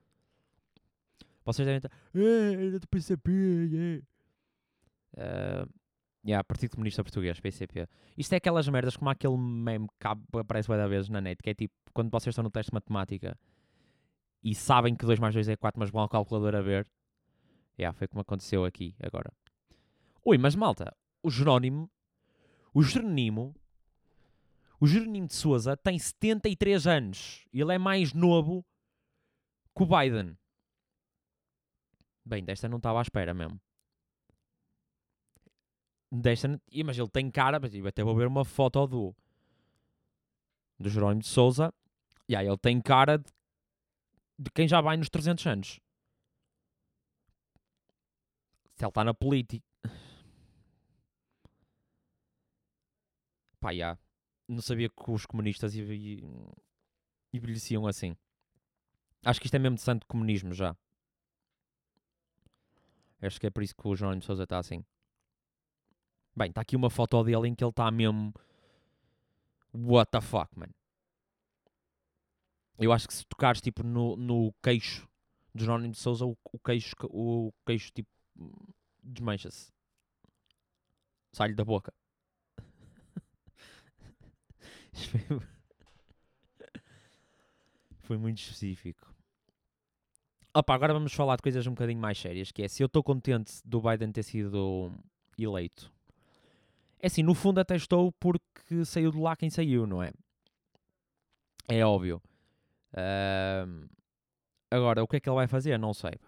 Vocês 1.44 1.66
devem 1.66 1.78
estar. 1.78 1.92
É, 2.14 2.80
do 2.80 2.88
PCP, 2.88 4.04
yeah, 6.26 6.44
Partido 6.44 6.72
Comunista 6.72 7.04
Português, 7.04 7.40
PCP. 7.40 7.88
Isto 8.18 8.34
é 8.34 8.38
aquelas 8.38 8.68
merdas 8.68 8.96
como 8.96 9.10
aquele 9.10 9.38
meme 9.38 9.88
que 10.00 10.08
aparece 10.38 10.68
várias 10.68 10.90
vezes 10.90 11.10
na 11.10 11.22
net, 11.22 11.42
que 11.42 11.50
é 11.50 11.54
tipo, 11.54 11.74
quando 11.94 12.10
vocês 12.12 12.34
estão 12.34 12.44
no 12.44 12.52
teste 12.52 12.70
de 12.70 12.76
matemática 12.76 13.38
e 14.44 14.56
sabem 14.56 14.96
que 14.96 15.06
2 15.06 15.20
mais 15.20 15.34
2 15.34 15.50
é 15.50 15.56
4, 15.56 15.80
mas 15.80 15.90
vão 15.90 16.02
ao 16.02 16.10
calculador 16.10 16.56
a 16.56 16.62
ver. 16.62 16.88
Yeah, 17.78 17.98
foi 17.98 18.08
como 18.08 18.22
aconteceu 18.22 18.66
aqui 18.66 18.96
agora. 19.00 19.32
Ui, 20.26 20.38
mas 20.38 20.56
malta, 20.56 20.96
o 21.24 21.32
Jerónimo, 21.32 21.90
o 22.74 22.84
Jerónimo, 22.84 23.56
o 24.80 24.88
Jerónimo 24.88 25.28
de 25.28 25.34
Souza 25.34 25.76
tem 25.76 25.98
73 25.98 26.86
anos. 26.88 27.48
Ele 27.54 27.74
é 27.74 27.78
mais 27.78 28.14
novo 28.14 28.66
que 29.76 29.84
o 29.84 29.86
Biden. 29.86 30.38
Bem, 32.26 32.44
desta 32.44 32.70
não 32.70 32.78
estava 32.78 33.00
à 33.00 33.02
espera 33.02 33.34
mesmo. 33.34 33.60
Desta, 36.12 36.48
mas 36.86 36.98
ele 36.98 37.10
tem 37.10 37.32
cara, 37.32 37.60
mas 37.60 37.74
eu 37.74 37.88
até 37.88 38.04
vou 38.04 38.16
ver 38.16 38.28
uma 38.28 38.44
foto 38.44 38.86
do 38.86 39.16
do 40.82 40.90
Jerónimo 40.90 41.22
de 41.22 41.28
Souza. 41.28 41.74
E 42.28 42.36
aí 42.36 42.48
ele 42.48 42.58
tem 42.58 42.82
cara 42.82 43.18
de, 43.18 43.32
de 44.40 44.52
quem 44.52 44.68
já 44.68 44.82
vai 44.82 44.98
nos 44.98 45.10
300 45.10 45.46
anos. 45.48 45.80
Se 48.76 48.84
ele 48.84 48.90
está 48.90 49.04
na 49.04 49.14
política. 49.14 49.66
Pá, 53.60 53.74
já. 53.74 53.98
Não 54.48 54.62
sabia 54.62 54.90
que 54.90 55.12
os 55.12 55.26
comunistas 55.26 55.76
envelheciam 57.34 57.86
assim. 57.88 58.16
Acho 59.24 59.40
que 59.40 59.48
isto 59.48 59.56
é 59.56 59.60
mesmo 59.60 59.76
de 59.76 59.82
santo 59.82 60.08
comunismo 60.08 60.54
já. 60.54 60.76
Acho 63.22 63.40
que 63.40 63.48
é 63.48 63.50
por 63.50 63.62
isso 63.64 63.76
que 63.76 63.88
o 63.88 63.96
Jerónimo 63.96 64.24
Souza 64.24 64.44
está 64.44 64.58
assim. 64.58 64.84
Bem, 66.36 66.50
está 66.50 66.62
aqui 66.62 66.76
uma 66.76 66.90
foto 66.90 67.24
dele 67.24 67.48
em 67.48 67.56
que 67.56 67.64
ele 67.64 67.70
está 67.70 67.92
mesmo. 67.92 68.34
What 69.74 70.12
the 70.12 70.22
fuck, 70.22 70.58
man. 70.58 70.70
Eu 72.80 72.92
acho 72.92 73.08
que 73.08 73.14
se 73.14 73.26
tocares 73.26 73.62
tipo 73.62 73.84
no, 73.84 74.16
no 74.18 74.52
queixo 74.64 75.08
do 75.54 75.64
Jerónimo 75.64 75.94
de 75.94 76.00
Souza, 76.00 76.26
o, 76.26 76.36
o 76.52 76.60
queixo, 76.60 76.96
o 77.04 77.54
queixo 77.66 77.92
tipo 77.92 78.10
desmancha-se. 79.04 79.72
Sai-lhe 81.32 81.54
da 81.54 81.64
boca. 81.64 81.94
foi 88.12 88.18
muito 88.18 88.40
específico. 88.40 89.11
Opa, 90.54 90.76
agora 90.76 90.94
vamos 90.94 91.14
falar 91.14 91.38
de 91.38 91.44
coisas 91.44 91.66
um 91.66 91.72
bocadinho 91.72 92.00
mais 92.00 92.18
sérias, 92.18 92.52
que 92.52 92.62
é 92.62 92.68
se 92.68 92.84
eu 92.84 92.88
estou 92.88 93.02
contente 93.02 93.54
do 93.64 93.82
Biden 93.82 94.12
ter 94.12 94.24
sido 94.24 94.92
eleito. 95.38 95.90
É 97.00 97.08
assim, 97.08 97.24
no 97.24 97.34
fundo 97.34 97.60
até 97.60 97.76
estou 97.76 98.12
porque 98.20 98.84
saiu 98.84 99.12
de 99.12 99.18
lá 99.18 99.34
quem 99.36 99.50
saiu, 99.50 99.88
não 99.88 100.04
é? 100.04 100.12
É 101.70 101.86
óbvio. 101.86 102.22
Uh, 102.94 103.90
agora, 104.70 105.02
o 105.02 105.08
que 105.08 105.16
é 105.16 105.20
que 105.22 105.30
ele 105.30 105.36
vai 105.36 105.48
fazer? 105.48 105.78
Não 105.80 105.94
sei. 105.94 106.20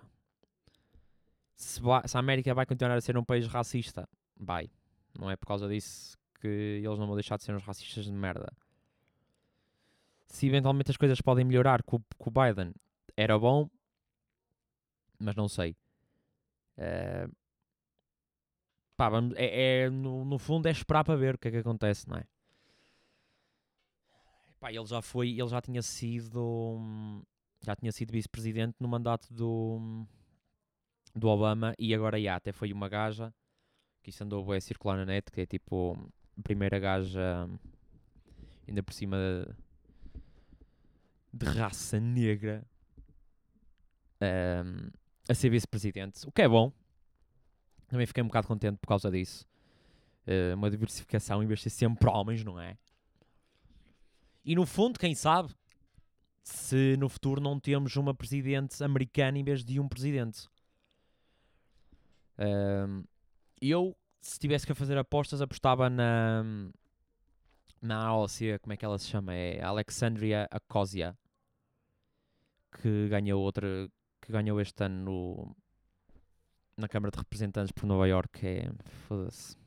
Se, 1.54 1.82
se, 2.06 2.18
a 2.18 2.20
América 2.20 2.54
vai 2.54 2.66
continuar 2.66 2.96
a 2.96 3.02
ser 3.02 3.18
um 3.18 3.26
país 3.26 3.46
racista, 3.46 4.08
vai. 4.38 4.72
Não 5.20 5.30
é 5.30 5.36
por 5.36 5.48
causa 5.48 5.68
disso 5.68 6.18
que 6.40 6.48
eles 6.48 6.98
não 6.98 7.08
vão 7.08 7.16
deixar 7.16 7.36
de 7.36 7.44
ser 7.44 7.54
uns 7.54 7.64
racistas 7.64 8.06
de 8.06 8.12
merda. 8.14 8.52
Se 10.28 10.48
eventualmente 10.48 10.92
as 10.92 10.98
coisas 10.98 11.20
podem 11.20 11.44
melhorar 11.44 11.84
com, 11.84 12.02
com 12.18 12.30
o 12.30 12.34
Biden, 12.34 12.74
era 13.16 13.38
bom, 13.38 13.70
mas 15.24 15.36
não 15.36 15.48
sei. 15.48 15.76
Uh, 16.78 17.32
pá, 18.98 19.10
vamos, 19.10 19.34
é, 19.38 19.84
é 19.84 19.90
no, 19.90 20.26
no, 20.26 20.38
fundo 20.38 20.68
é 20.68 20.72
esperar 20.72 21.04
para 21.04 21.16
ver 21.16 21.36
o 21.36 21.38
que 21.38 21.48
é 21.48 21.52
que 21.52 21.58
acontece, 21.58 22.08
não 22.08 22.18
é? 22.18 22.26
Pá, 24.60 24.72
ele 24.72 24.86
já 24.86 25.02
foi, 25.02 25.30
ele 25.30 25.48
já 25.48 25.62
tinha 25.62 25.82
sido, 25.82 27.24
já 27.62 27.76
tinha 27.76 27.92
sido 27.92 28.12
vice-presidente 28.12 28.76
no 28.80 28.88
mandato 28.88 29.34
do, 29.34 30.06
do 31.16 31.28
Obama 31.28 31.74
e 31.78 31.94
agora 31.94 32.22
já, 32.22 32.36
até 32.36 32.52
foi 32.52 32.72
uma 32.72 32.90
gaja 32.90 33.34
que 34.02 34.10
isso 34.10 34.24
andou 34.24 34.52
a 34.52 34.60
circular 34.60 34.98
na 34.98 35.06
net, 35.06 35.32
que 35.32 35.42
é 35.42 35.46
tipo 35.46 35.98
a 36.38 36.42
primeira 36.42 36.78
gaja 36.78 37.50
ainda 38.68 38.84
por 38.84 38.94
cima 38.94 39.18
de, 39.18 39.54
de 41.34 41.46
raça 41.46 42.00
negra. 42.00 42.66
Um, 44.22 44.90
a 45.30 45.34
ser 45.34 45.50
vice-presidente, 45.50 46.28
o 46.28 46.32
que 46.32 46.42
é 46.42 46.48
bom. 46.48 46.72
Também 47.88 48.06
fiquei 48.06 48.24
um 48.24 48.28
bocado 48.28 48.48
contente 48.48 48.78
por 48.78 48.88
causa 48.88 49.10
disso. 49.12 49.46
Uh, 50.26 50.56
uma 50.56 50.70
diversificação 50.70 51.44
em 51.44 51.48
vez 51.48 51.60
de 51.60 51.64
ser 51.64 51.70
sempre 51.70 52.10
homens, 52.10 52.44
não 52.44 52.60
é? 52.60 52.78
E 54.44 54.56
no 54.56 54.66
fundo, 54.66 55.00
quem 55.00 55.14
sabe, 55.16 55.54
se 56.44 56.98
no 56.98 57.08
futuro 57.08 57.40
não 57.40 57.60
temos 57.60 57.96
uma 57.96 58.14
presidente 58.14 58.84
americana 58.84 59.38
em 59.38 59.44
vez 59.44 59.64
de 59.64 59.80
um 59.80 59.88
presidente. 59.88 60.48
Uh, 62.38 63.06
eu, 63.62 63.96
se 64.22 64.40
tivesse 64.40 64.66
que 64.66 64.74
fazer 64.74 64.98
apostas, 64.98 65.42
apostava 65.42 65.90
na 65.90 66.44
na 67.84 68.06
AOC, 68.08 68.60
como 68.62 68.72
é 68.72 68.78
que 68.78 68.86
ela 68.86 68.98
se 68.98 69.08
chama? 69.08 69.34
É 69.34 69.62
Alexandria 69.62 70.48
Akosia, 70.50 71.18
que 72.82 73.10
ganhou 73.10 73.42
outra, 73.42 73.90
que 74.24 74.32
ganhou 74.32 74.60
este 74.62 74.86
ano 74.86 75.04
no, 75.04 75.56
na 76.78 76.88
Câmara 76.88 77.12
de 77.12 77.18
Representantes 77.18 77.72
por 77.72 77.86
Nova 77.86 78.08
York 78.08 78.46
é. 78.48 78.72
Foda-se. 79.08 79.58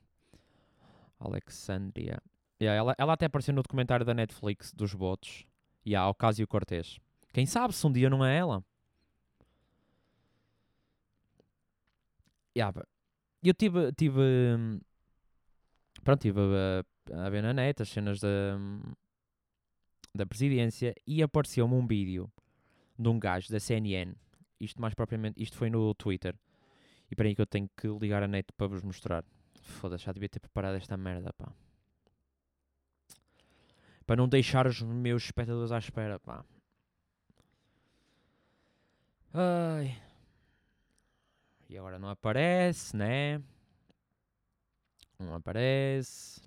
Alexandria. 1.19 2.23
Yeah, 2.61 2.79
ela, 2.79 2.95
ela 2.99 3.13
até 3.13 3.27
apareceu 3.27 3.55
no 3.55 3.63
documentário 3.63 4.05
da 4.05 4.15
Netflix 4.15 4.73
dos 4.73 4.93
votos. 4.93 5.47
E 5.85 5.91
yeah, 5.91 6.09
Ocasio 6.09 6.47
Cortez. 6.49 6.99
Quem 7.33 7.45
sabe 7.45 7.75
se 7.75 7.87
um 7.87 7.93
dia 7.93 8.09
não 8.09 8.25
é 8.25 8.37
ela? 8.37 8.65
Yeah, 12.57 12.83
eu 13.43 13.53
tive. 13.53 13.93
tive 13.93 14.21
pronto, 16.03 16.21
tive 16.21 16.41
a, 16.41 17.27
a 17.27 17.29
ver 17.29 17.43
na 17.43 17.53
net 17.53 17.83
as 17.83 17.91
cenas 17.91 18.21
da, 18.21 18.59
da 20.15 20.25
presidência 20.25 20.95
e 21.07 21.23
apareceu-me 21.23 21.75
um 21.75 21.87
vídeo 21.87 22.33
de 22.99 23.09
um 23.09 23.19
gajo 23.19 23.51
da 23.51 23.61
CNN 23.61 24.15
isto 24.61 24.81
mais 24.81 24.95
propriamente, 24.95 25.43
isto 25.43 25.57
foi 25.57 25.71
no 25.71 25.95
Twitter. 25.95 26.35
E 27.11 27.17
para 27.17 27.27
aí 27.29 27.35
que 27.35 27.43
eu 27.43 27.47
tenho 27.47 27.69
que 27.77 27.87
ligar 27.87 28.23
a 28.23 28.29
net 28.29 28.53
para 28.57 28.67
vos 28.67 28.83
mostrar. 28.83 29.25
Foda-se, 29.63 30.05
já 30.05 30.13
devia 30.13 30.29
ter 30.29 30.41
preparado 30.41 30.77
esta 30.77 30.97
merda, 30.97 31.33
pá. 31.33 31.53
Para 34.07 34.17
não 34.17 34.29
deixar 34.29 34.67
os 34.67 34.81
meus 34.83 35.25
espectadores 35.25 35.73
à 35.73 35.79
espera, 35.79 36.19
pá. 36.19 36.45
Ai. 39.35 40.01
E 41.69 41.77
agora 41.77 41.99
não 41.99 42.09
aparece, 42.09 42.97
né? 42.97 43.43
Não 45.19 45.35
aparece. 45.35 46.41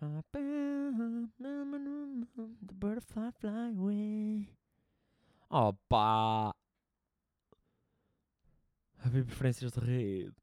The 0.00 0.22
butterfly 2.74 3.30
fly 3.32 3.74
away. 3.76 4.57
Opa! 5.50 6.54
Havia 9.04 9.24
preferências 9.24 9.72
de 9.72 9.80
rede. 9.80 10.34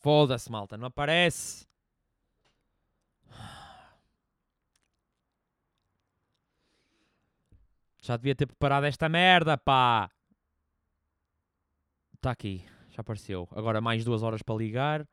Foda-se, 0.00 0.50
malta, 0.50 0.76
não 0.76 0.88
aparece. 0.88 1.66
Já 8.02 8.16
devia 8.16 8.34
ter 8.34 8.46
preparado 8.46 8.84
esta 8.84 9.08
merda, 9.08 9.56
pá. 9.56 10.10
Está 12.14 12.32
aqui, 12.32 12.64
já 12.90 13.00
apareceu. 13.00 13.48
Agora 13.52 13.80
mais 13.80 14.04
duas 14.04 14.24
horas 14.24 14.42
para 14.42 14.56
ligar. 14.56 15.08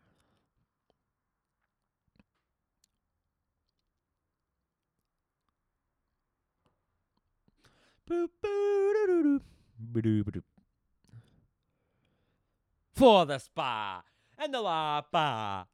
Foda-se, 12.93 13.49
pá! 13.51 14.03
Anda 14.37 14.59
lá, 14.59 15.03
pá! 15.03 15.67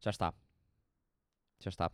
Já 0.00 0.10
está. 0.10 0.34
Já 1.60 1.68
está. 1.70 1.90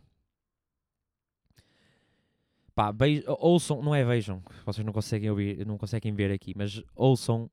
Pá, 2.73 2.93
ouçam, 3.39 3.81
não 3.81 3.93
é 3.93 4.03
vejam, 4.03 4.41
vocês 4.65 4.85
não 4.85 4.93
conseguem 4.93 5.29
ouvir, 5.29 5.65
não 5.65 5.77
conseguem 5.77 6.13
ver 6.13 6.31
aqui, 6.31 6.53
mas 6.55 6.81
ouçam 6.95 7.49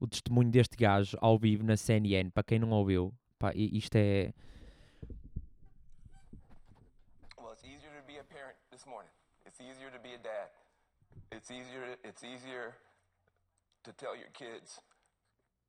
o 0.00 0.06
testemunho 0.06 0.50
deste 0.50 0.76
gajo 0.76 1.16
ao 1.20 1.38
vivo 1.38 1.64
na 1.64 1.76
CNN, 1.76 2.30
para 2.30 2.42
quem 2.42 2.58
não 2.58 2.70
ouviu. 2.70 3.14
Pá, 3.38 3.52
isto 3.54 3.96
é. 3.96 4.34
Well, 7.36 7.52
it's 7.52 7.64
easier 7.64 7.92
to 8.00 8.06
be 8.06 8.18
a 8.18 8.24
parent 8.24 8.56
this 8.70 8.84
morning. 8.84 9.10
It's 9.46 9.60
easier 9.60 9.90
to 9.90 9.98
be 10.00 10.14
a 10.14 10.18
dad. 10.18 10.57
It's 11.30 11.50
easier. 11.50 11.96
It's 12.04 12.24
easier 12.24 12.74
to 13.84 13.92
tell 13.92 14.16
your 14.16 14.32
kids 14.32 14.80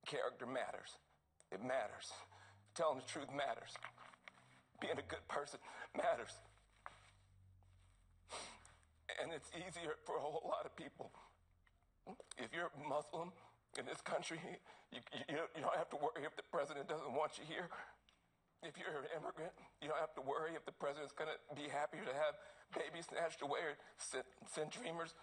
character 0.07 0.45
matters. 0.45 0.97
It 1.51 1.61
matters. 1.61 2.13
Telling 2.75 2.99
the 2.99 3.07
truth 3.07 3.29
matters. 3.35 3.75
Being 4.79 4.95
a 4.95 5.07
good 5.07 5.25
person 5.27 5.59
matters. 5.95 6.31
And 9.19 9.35
it's 9.35 9.51
easier 9.51 9.99
for 10.07 10.15
a 10.15 10.21
whole 10.21 10.39
lot 10.47 10.63
of 10.63 10.71
people. 10.79 11.11
If 12.39 12.55
you're 12.55 12.71
Muslim 12.87 13.35
in 13.77 13.83
this 13.83 13.99
country, 13.99 14.39
you, 14.89 15.03
you, 15.27 15.43
you 15.53 15.61
don't 15.61 15.75
have 15.75 15.91
to 15.91 15.99
worry 15.99 16.23
if 16.23 16.33
the 16.39 16.47
president 16.47 16.87
doesn't 16.87 17.11
want 17.11 17.35
you 17.35 17.43
here. 17.43 17.67
If 18.63 18.75
you're 18.79 18.91
an 18.91 19.11
immigrant, 19.15 19.55
you 19.83 19.87
don't 19.91 19.99
have 19.99 20.15
to 20.15 20.23
worry 20.23 20.55
if 20.55 20.63
the 20.63 20.75
president's 20.75 21.15
going 21.15 21.31
to 21.31 21.39
be 21.55 21.67
happy 21.71 21.99
to 21.99 22.13
have 22.15 22.35
babies 22.75 23.07
snatched 23.07 23.43
away 23.43 23.59
or 23.63 23.75
send, 23.97 24.27
send 24.47 24.67
dreamers 24.71 25.15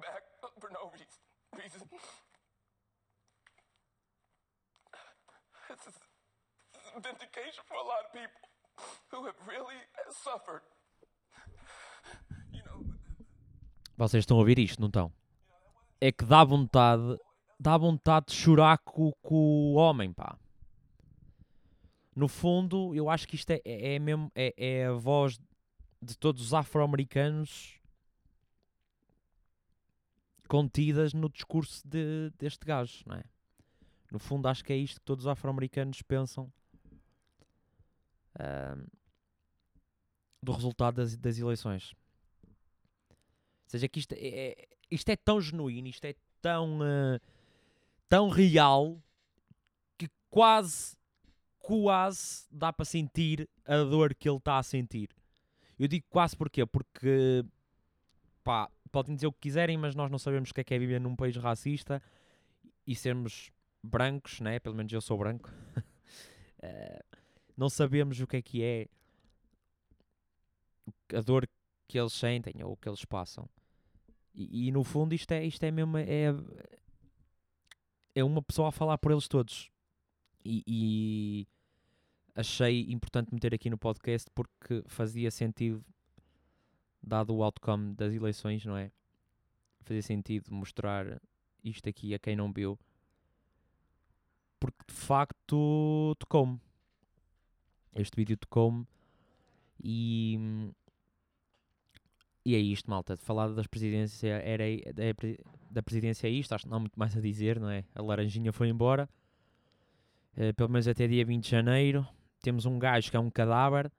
back 0.00 0.22
for 0.60 0.70
no 0.70 0.90
reason. 0.92 1.20
reason. 1.56 1.80
This 5.68 5.80
is 5.86 5.94
vindication 7.02 7.64
for 7.66 7.74
a 7.74 7.86
lot 7.86 8.04
of 8.04 8.12
people 8.12 8.40
who 9.10 9.26
have 9.26 9.36
really 9.46 9.80
suffered. 10.10 10.62
Vocês 13.96 14.22
estão 14.22 14.36
a 14.36 14.40
ouvir 14.40 14.58
isto, 14.58 14.80
não 14.80 14.88
estão? 14.88 15.12
É 16.00 16.10
que 16.10 16.24
dá 16.24 16.42
vontade, 16.42 17.16
dá 17.58 17.78
vontade 17.78 18.26
de 18.26 18.34
chorar 18.34 18.78
com, 18.78 19.12
com 19.22 19.34
o 19.34 19.74
homem, 19.74 20.12
pá. 20.12 20.36
No 22.14 22.28
fundo, 22.28 22.94
eu 22.94 23.08
acho 23.08 23.26
que 23.26 23.36
isto 23.36 23.50
é, 23.50 23.60
é, 23.64 23.94
é 23.94 23.98
mesmo 23.98 24.30
é, 24.34 24.54
é 24.56 24.86
a 24.86 24.92
voz 24.92 25.38
de 26.02 26.16
todos 26.16 26.42
os 26.42 26.54
afro-americanos 26.54 27.80
contidas 30.54 31.12
no 31.12 31.28
discurso 31.28 31.82
de, 31.84 32.30
deste 32.38 32.64
gajo, 32.64 33.02
não 33.06 33.16
é? 33.16 33.24
No 34.08 34.20
fundo, 34.20 34.46
acho 34.46 34.62
que 34.64 34.72
é 34.72 34.76
isto 34.76 35.00
que 35.00 35.04
todos 35.04 35.24
os 35.24 35.28
afro-americanos 35.28 36.00
pensam 36.02 36.48
do 40.40 40.52
resultado 40.52 40.94
das, 40.94 41.16
das 41.16 41.38
eleições. 41.38 41.92
Ou 42.44 43.66
seja, 43.66 43.88
que 43.88 43.98
isto 43.98 44.12
é, 44.12 44.50
é- 44.50 44.68
isto 44.88 45.08
é 45.08 45.16
tão 45.16 45.40
genuíno, 45.40 45.88
isto 45.88 46.04
é 46.04 46.14
tão, 46.40 46.78
ah, 46.82 47.18
tão 48.08 48.28
real 48.28 49.02
que 49.98 50.08
quase, 50.30 50.96
quase 51.58 52.46
dá 52.48 52.72
para 52.72 52.84
sentir 52.84 53.50
a 53.64 53.78
dor 53.78 54.14
que 54.14 54.28
ele 54.28 54.36
está 54.38 54.58
a 54.58 54.62
sentir. 54.62 55.08
Eu 55.76 55.88
digo 55.88 56.06
quase 56.08 56.36
porquê? 56.36 56.64
Porque, 56.64 57.44
pá, 58.44 58.70
podem 58.94 59.16
dizer 59.16 59.26
o 59.26 59.32
que 59.32 59.40
quiserem, 59.40 59.76
mas 59.76 59.96
nós 59.96 60.08
não 60.08 60.20
sabemos 60.20 60.50
o 60.50 60.54
que 60.54 60.60
é 60.60 60.64
que 60.64 60.72
é 60.72 60.78
viver 60.78 61.00
num 61.00 61.16
país 61.16 61.36
racista 61.36 62.00
e 62.86 62.94
sermos 62.94 63.50
brancos, 63.82 64.40
né? 64.40 64.60
Pelo 64.60 64.76
menos 64.76 64.92
eu 64.92 65.00
sou 65.00 65.18
branco. 65.18 65.50
Eh, 66.66 67.04
não 67.54 67.68
sabemos 67.68 68.18
o 68.20 68.26
que 68.26 68.38
é 68.38 68.40
que 68.40 68.62
é 68.62 68.88
a 71.14 71.20
dor 71.20 71.46
que 71.86 71.98
eles 71.98 72.14
sentem 72.14 72.54
ou 72.64 72.74
que 72.74 72.88
eles 72.88 73.04
passam. 73.04 73.46
E, 74.34 74.68
e, 74.68 74.72
no 74.72 74.82
fundo 74.82 75.14
isto 75.14 75.30
é, 75.32 75.44
isto 75.44 75.62
é 75.62 75.70
mesmo 75.70 75.98
é, 75.98 76.28
é 78.14 78.24
uma 78.24 78.40
pessoa 78.40 78.68
a 78.68 78.72
falar 78.72 78.96
por 78.96 79.12
eles 79.12 79.28
todos. 79.28 79.70
E, 80.42 80.64
e 80.66 81.46
achei 82.34 82.90
importante 82.90 83.34
meter 83.34 83.54
aqui 83.54 83.68
no 83.68 83.76
podcast 83.76 84.30
porque 84.34 84.82
fazia 84.86 85.30
sentido 85.30 85.84
dado 87.06 87.34
o 87.34 87.42
outcome 87.42 87.94
das 87.94 88.12
eleições, 88.14 88.64
não 88.64 88.76
é? 88.76 88.90
Fazia 89.82 90.02
sentido 90.02 90.52
mostrar 90.52 91.20
isto 91.62 91.88
aqui 91.88 92.14
a 92.14 92.18
quem 92.18 92.34
não 92.36 92.52
viu. 92.52 92.78
Porque 94.58 94.78
de 94.88 94.94
facto 94.94 96.14
tocou-me. 96.18 96.60
Este 97.94 98.16
vídeo 98.16 98.36
tocou-me 98.36 98.86
e, 99.82 100.38
e 102.44 102.54
é 102.54 102.58
isto, 102.58 102.90
malta. 102.90 103.16
Falar 103.16 103.48
das 103.52 103.66
presidências 103.66 104.22
era 104.24 104.64
da, 104.92 105.02
da 105.70 105.82
presidência 105.82 106.26
é 106.26 106.30
isto, 106.30 106.52
acho 106.54 106.64
que 106.64 106.70
não 106.70 106.78
há 106.78 106.80
muito 106.80 106.98
mais 106.98 107.16
a 107.16 107.20
dizer, 107.20 107.60
não 107.60 107.70
é? 107.70 107.84
A 107.94 108.02
laranjinha 108.02 108.52
foi 108.52 108.68
embora. 108.68 109.08
eh, 110.36 110.52
pelo 110.52 110.68
menos 110.70 110.88
até 110.88 111.06
dia 111.06 111.24
20 111.24 111.44
de 111.44 111.50
janeiro. 111.50 112.06
Temos 112.42 112.66
um 112.66 112.78
gajo 112.78 113.10
que 113.10 113.16
é 113.16 113.20
um 113.20 113.30
cadáver 113.30 113.90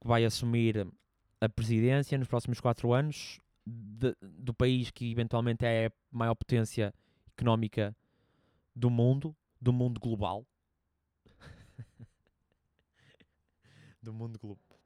que 0.00 0.06
vai 0.06 0.24
assumir 0.24 0.86
a 1.40 1.48
presidência 1.48 2.16
nos 2.18 2.28
próximos 2.28 2.60
4 2.60 2.92
anos 2.92 3.40
de- 3.66 4.16
do 4.20 4.52
país 4.54 4.90
que 4.90 5.10
eventualmente 5.10 5.64
é 5.64 5.86
a 5.86 5.92
maior 6.10 6.34
potência 6.34 6.92
económica 7.36 7.94
do 8.74 8.90
mundo, 8.90 9.34
do 9.60 9.72
mundo 9.72 10.00
global. 10.00 10.46
do 14.02 14.12
mundo 14.12 14.38
global. 14.38 14.78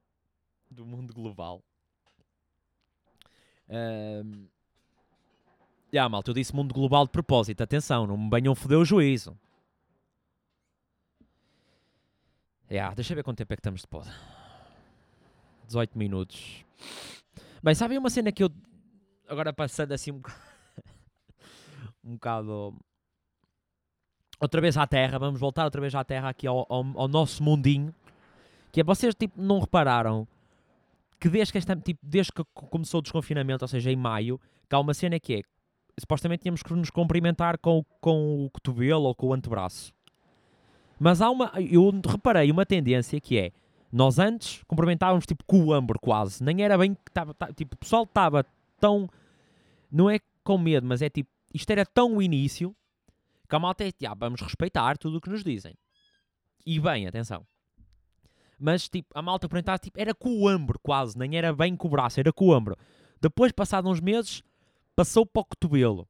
Do 0.70 0.84
mundo 0.86 1.12
global. 1.14 1.62
Ahm, 3.68 4.46
Ya, 5.92 6.08
malta, 6.08 6.30
eu 6.30 6.34
disse 6.34 6.52
mundo 6.52 6.74
global 6.74 7.04
de 7.06 7.12
propósito. 7.12 7.62
Atenção, 7.62 8.04
não 8.04 8.18
me 8.18 8.28
venham 8.28 8.52
foder 8.56 8.76
o 8.78 8.84
juízo. 8.84 9.38
Ya, 12.68 12.92
deixa 12.94 13.12
eu 13.12 13.16
ver 13.16 13.22
quanto 13.22 13.38
tempo 13.38 13.52
é 13.52 13.56
que 13.56 13.60
estamos 13.60 13.82
de 13.82 13.86
pod. 13.86 14.10
18 15.66 15.98
minutos. 15.98 16.64
Bem, 17.62 17.74
sabem 17.74 17.98
uma 17.98 18.10
cena 18.10 18.30
que 18.32 18.42
eu. 18.42 18.50
Agora 19.28 19.52
passando 19.52 19.92
assim 19.92 20.10
um 20.10 20.18
bocado. 20.18 20.40
um 22.04 22.12
bocado. 22.14 22.74
Outra 24.40 24.60
vez 24.60 24.76
à 24.76 24.86
Terra, 24.86 25.18
vamos 25.18 25.40
voltar 25.40 25.64
outra 25.64 25.80
vez 25.80 25.94
à 25.94 26.04
Terra, 26.04 26.28
aqui 26.28 26.46
ao, 26.46 26.66
ao, 26.68 26.84
ao 26.94 27.08
nosso 27.08 27.42
mundinho. 27.42 27.94
Que 28.72 28.80
é 28.80 28.84
vocês 28.84 29.14
tipo, 29.14 29.40
não 29.40 29.60
repararam 29.60 30.26
que 31.20 31.28
desde 31.28 31.52
que, 31.52 31.58
esta, 31.58 31.74
tipo, 31.76 32.00
desde 32.02 32.32
que 32.32 32.42
co- 32.52 32.66
começou 32.66 32.98
o 32.98 33.02
desconfinamento, 33.02 33.64
ou 33.64 33.68
seja, 33.68 33.90
em 33.90 33.96
maio, 33.96 34.38
que 34.68 34.74
há 34.74 34.78
uma 34.78 34.92
cena 34.92 35.18
que 35.18 35.34
é 35.36 35.40
supostamente 35.98 36.42
tínhamos 36.42 36.62
que 36.62 36.72
nos 36.74 36.90
cumprimentar 36.90 37.56
com, 37.58 37.84
com 38.00 38.44
o 38.44 38.50
cotovelo 38.50 39.04
ou 39.04 39.14
com 39.14 39.28
o 39.28 39.32
antebraço. 39.32 39.94
Mas 40.98 41.22
há 41.22 41.30
uma. 41.30 41.52
Eu 41.56 41.90
reparei 42.06 42.50
uma 42.50 42.66
tendência 42.66 43.20
que 43.20 43.38
é. 43.38 43.52
Nós 43.94 44.18
antes 44.18 44.60
cumprimentávamos 44.66 45.24
tipo 45.24 45.44
com 45.46 45.60
o 45.60 45.72
ombro 45.72 46.00
quase. 46.00 46.42
Nem 46.42 46.64
era 46.64 46.76
bem 46.76 46.94
que 46.94 47.00
estava. 47.10 47.32
Tipo, 47.54 47.76
o 47.76 47.78
pessoal 47.78 48.02
estava 48.02 48.44
tão. 48.80 49.08
Não 49.88 50.10
é 50.10 50.18
com 50.42 50.58
medo, 50.58 50.84
mas 50.84 51.00
é 51.00 51.08
tipo. 51.08 51.30
Isto 51.54 51.70
era 51.70 51.86
tão 51.86 52.16
o 52.16 52.20
início 52.20 52.74
que 53.48 53.54
a 53.54 53.58
malta 53.60 53.84
é. 53.84 53.92
"Ah, 54.08 54.14
vamos 54.14 54.40
respeitar 54.40 54.98
tudo 54.98 55.18
o 55.18 55.20
que 55.20 55.30
nos 55.30 55.44
dizem. 55.44 55.76
E 56.66 56.80
bem, 56.80 57.06
atenção. 57.06 57.46
Mas 58.58 58.88
tipo, 58.88 59.16
a 59.16 59.22
malta 59.22 59.46
cumprimentava 59.46 59.78
tipo, 59.78 60.00
era 60.00 60.12
com 60.12 60.30
o 60.30 60.52
ombro 60.52 60.76
quase. 60.80 61.16
Nem 61.16 61.36
era 61.38 61.52
bem 61.52 61.76
com 61.76 61.86
o 61.86 61.90
braço, 61.92 62.18
era 62.18 62.32
com 62.32 62.46
o 62.46 62.52
ombro. 62.52 62.76
Depois, 63.20 63.52
passados 63.52 63.88
uns 63.88 64.00
meses, 64.00 64.42
passou 64.96 65.24
para 65.24 65.42
o 65.42 65.44
cotovelo. 65.44 66.08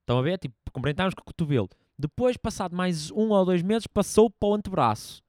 Estão 0.00 0.18
a 0.18 0.22
ver? 0.22 0.38
Tipo, 0.38 0.54
cumprimentávamos 0.70 1.14
com 1.14 1.22
o 1.22 1.24
cotovelo. 1.24 1.70
Depois, 1.98 2.36
passado 2.36 2.76
mais 2.76 3.10
um 3.10 3.30
ou 3.30 3.42
dois 3.46 3.62
meses, 3.62 3.86
passou 3.86 4.28
para 4.28 4.48
o 4.50 4.54
antebraço. 4.54 5.23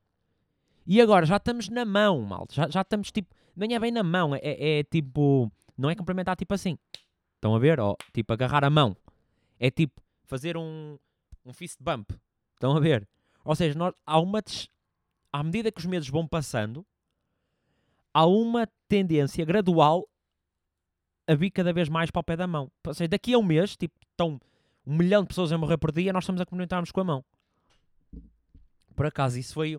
E 0.85 1.01
agora 1.01 1.25
já 1.25 1.37
estamos 1.37 1.67
na 1.69 1.83
mão, 1.85 2.21
malta. 2.21 2.53
Já, 2.53 2.69
já 2.69 2.81
estamos 2.81 3.11
tipo. 3.11 3.33
Nem 3.55 3.73
é 3.73 3.79
bem 3.79 3.91
na 3.91 4.03
mão, 4.03 4.35
é, 4.35 4.39
é 4.79 4.83
tipo. 4.83 5.51
Não 5.77 5.89
é 5.89 5.95
cumprimentar 5.95 6.35
tipo 6.35 6.53
assim. 6.53 6.77
Estão 7.35 7.55
a 7.55 7.59
ver? 7.59 7.79
Ó, 7.79 7.95
tipo, 8.13 8.31
agarrar 8.33 8.63
a 8.63 8.69
mão. 8.69 8.95
É 9.59 9.69
tipo, 9.71 10.01
fazer 10.25 10.57
um, 10.57 10.97
um 11.45 11.53
fist 11.53 11.77
bump. 11.81 12.11
Estão 12.53 12.75
a 12.75 12.79
ver? 12.79 13.07
Ou 13.43 13.55
seja, 13.55 13.77
nós, 13.77 13.93
há 14.05 14.19
uma 14.19 14.41
des- 14.41 14.69
à 15.31 15.43
medida 15.43 15.71
que 15.71 15.79
os 15.79 15.85
meses 15.85 16.09
vão 16.09 16.27
passando, 16.27 16.85
há 18.13 18.25
uma 18.25 18.67
tendência 18.87 19.43
gradual 19.45 20.07
a 21.27 21.35
vir 21.35 21.51
cada 21.51 21.73
vez 21.73 21.89
mais 21.89 22.09
para 22.11 22.19
o 22.19 22.23
pé 22.23 22.35
da 22.35 22.47
mão. 22.47 22.71
Ou 22.85 22.93
seja, 22.93 23.07
daqui 23.07 23.33
a 23.33 23.37
um 23.37 23.43
mês, 23.43 23.75
tipo, 23.75 23.95
estão 24.11 24.39
um 24.85 24.95
milhão 24.95 25.21
de 25.23 25.27
pessoas 25.29 25.51
a 25.51 25.57
morrer 25.57 25.77
por 25.77 25.91
dia, 25.91 26.13
nós 26.13 26.23
estamos 26.23 26.41
a 26.41 26.45
cumprimentarmos 26.45 26.91
com 26.91 27.01
a 27.01 27.03
mão. 27.03 27.25
Por 28.95 29.05
acaso, 29.05 29.37
isso 29.37 29.53
foi 29.53 29.77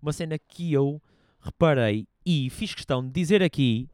uma 0.00 0.12
cena 0.12 0.38
que 0.38 0.72
eu 0.72 1.00
reparei 1.40 2.06
e 2.24 2.50
fiz 2.50 2.74
questão 2.74 3.04
de 3.04 3.10
dizer 3.10 3.42
aqui 3.42 3.88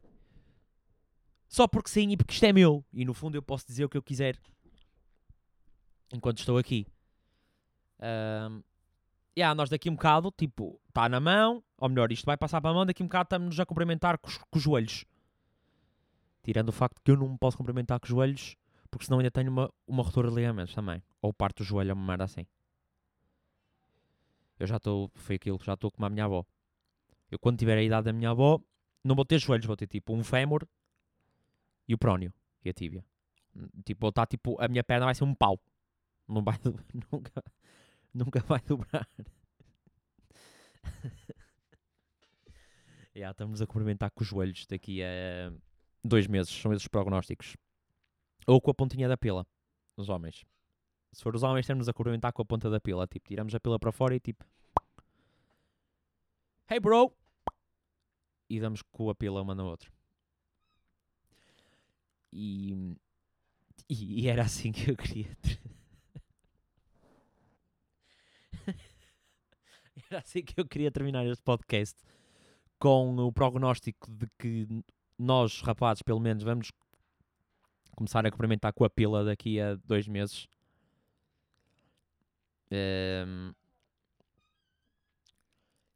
só 1.47 1.67
porque 1.67 1.89
sim 1.89 2.11
e 2.11 2.17
porque 2.17 2.33
isto 2.33 2.45
é 2.45 2.53
meu. 2.53 2.85
E 2.93 3.05
no 3.05 3.13
fundo 3.13 3.35
eu 3.35 3.41
posso 3.41 3.65
dizer 3.65 3.85
o 3.85 3.89
que 3.89 3.97
eu 3.97 4.03
quiser 4.03 4.37
enquanto 6.13 6.39
estou 6.39 6.57
aqui. 6.57 6.85
Ahm, 7.99 8.61
yeah, 9.37 9.55
nós 9.55 9.69
daqui 9.69 9.89
um 9.89 9.95
bocado, 9.95 10.31
tipo, 10.31 10.79
está 10.87 11.07
na 11.07 11.19
mão, 11.19 11.63
ou 11.77 11.89
melhor, 11.89 12.11
isto 12.11 12.25
vai 12.25 12.37
passar 12.37 12.61
para 12.61 12.71
a 12.71 12.73
mão, 12.73 12.85
daqui 12.85 13.01
um 13.03 13.07
bocado 13.07 13.27
estamos 13.27 13.59
a 13.59 13.65
cumprimentar 13.65 14.17
com 14.17 14.27
os, 14.27 14.37
com 14.37 14.57
os 14.57 14.61
joelhos. 14.61 15.05
Tirando 16.43 16.69
o 16.69 16.71
facto 16.71 17.01
que 17.03 17.11
eu 17.11 17.17
não 17.17 17.29
me 17.29 17.37
posso 17.37 17.57
cumprimentar 17.57 17.99
com 17.99 18.05
os 18.05 18.09
joelhos, 18.09 18.55
porque 18.89 19.05
senão 19.05 19.19
ainda 19.19 19.31
tenho 19.31 19.51
uma, 19.51 19.71
uma 19.87 20.03
rotura 20.03 20.29
de 20.29 20.35
ligamentos 20.35 20.73
também. 20.73 21.01
Ou 21.21 21.33
parto 21.33 21.61
o 21.61 21.65
joelho 21.65 21.93
uma 21.93 22.05
merda 22.05 22.23
assim. 22.23 22.45
Eu 24.59 24.67
já 24.67 24.77
estou, 24.77 25.11
foi 25.15 25.35
aquilo, 25.35 25.59
já 25.63 25.73
estou 25.73 25.91
como 25.91 26.05
a 26.05 26.09
minha 26.09 26.25
avó. 26.25 26.45
Eu 27.29 27.37
quando 27.37 27.59
tiver 27.59 27.77
a 27.77 27.83
idade 27.83 28.05
da 28.05 28.13
minha 28.13 28.31
avó, 28.31 28.59
não 29.03 29.15
vou 29.15 29.25
ter 29.25 29.39
joelhos, 29.39 29.65
vou 29.65 29.75
ter 29.75 29.87
tipo 29.87 30.13
um 30.13 30.23
fémur 30.23 30.67
e 31.87 31.93
o 31.93 31.97
prónio 31.97 32.33
e 32.63 32.69
a 32.69 32.73
tíbia. 32.73 33.05
Tipo, 33.85 34.01
vou 34.01 34.09
estar 34.09 34.25
tipo, 34.25 34.61
a 34.61 34.67
minha 34.67 34.83
perna 34.83 35.05
vai 35.05 35.15
ser 35.15 35.23
um 35.23 35.33
pau. 35.33 35.59
Não 36.27 36.43
vai, 36.43 36.57
nunca, 37.11 37.43
nunca 38.13 38.39
vai 38.41 38.59
dobrar. 38.61 39.07
yeah, 43.15 43.31
estamos 43.31 43.61
a 43.61 43.67
cumprimentar 43.67 44.11
com 44.11 44.23
os 44.23 44.27
joelhos 44.27 44.65
daqui 44.67 45.01
a 45.03 45.51
dois 46.03 46.27
meses, 46.27 46.53
são 46.53 46.73
esses 46.73 46.87
prognósticos. 46.87 47.55
Ou 48.45 48.61
com 48.61 48.71
a 48.71 48.73
pontinha 48.73 49.07
da 49.07 49.17
pila, 49.17 49.45
os 49.95 50.09
homens. 50.09 50.45
Se 51.11 51.23
for 51.23 51.35
os 51.35 51.43
homens, 51.43 51.63
estamos 51.63 51.87
a 51.89 51.93
cumprimentar 51.93 52.31
com 52.33 52.41
a 52.41 52.45
ponta 52.45 52.69
da 52.69 52.79
pila. 52.79 53.07
Tipo, 53.07 53.27
tiramos 53.27 53.53
a 53.55 53.59
pila 53.59 53.79
para 53.79 53.91
fora 53.91 54.15
e 54.15 54.19
tipo... 54.19 54.45
Hey 56.69 56.79
bro! 56.79 57.11
E 58.49 58.59
damos 58.59 58.81
com 58.81 59.09
a 59.09 59.15
pila 59.15 59.41
uma 59.41 59.55
na 59.55 59.63
outra. 59.63 59.89
E, 62.31 62.95
e, 63.89 64.23
e 64.23 64.27
era 64.27 64.43
assim 64.43 64.71
que 64.71 64.91
eu 64.91 64.97
queria. 64.97 65.35
era 70.11 70.19
assim 70.19 70.43
que 70.43 70.59
eu 70.59 70.67
queria 70.67 70.91
terminar 70.91 71.25
este 71.25 71.41
podcast 71.43 71.97
com 72.79 73.15
o 73.17 73.31
prognóstico 73.31 74.11
de 74.11 74.27
que 74.37 74.67
nós, 75.17 75.61
rapazes, 75.61 76.03
pelo 76.03 76.19
menos, 76.19 76.43
vamos 76.43 76.71
começar 77.95 78.25
a 78.25 78.31
cumprimentar 78.31 78.71
com 78.73 78.83
a 78.85 78.89
pila 78.89 79.25
daqui 79.25 79.59
a 79.59 79.75
dois 79.75 80.07
meses. 80.07 80.47
Ehm, 82.71 83.51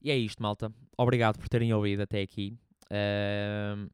E 0.04 0.10
é 0.10 0.18
isto, 0.18 0.42
malta. 0.42 0.74
Obrigado 0.98 1.38
por 1.38 1.48
terem 1.48 1.72
ouvido 1.74 2.02
até 2.02 2.22
aqui. 2.22 2.58
Ehm, 2.90 3.88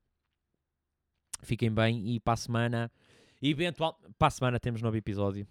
Fiquem 1.43 1.71
bem 1.71 2.15
e 2.15 2.19
para 2.19 2.33
a 2.33 2.37
semana, 2.37 2.91
eventual, 3.41 3.99
para 4.17 4.27
a 4.27 4.31
semana 4.31 4.59
temos 4.59 4.81
novo 4.81 4.97
episódio. 4.97 5.47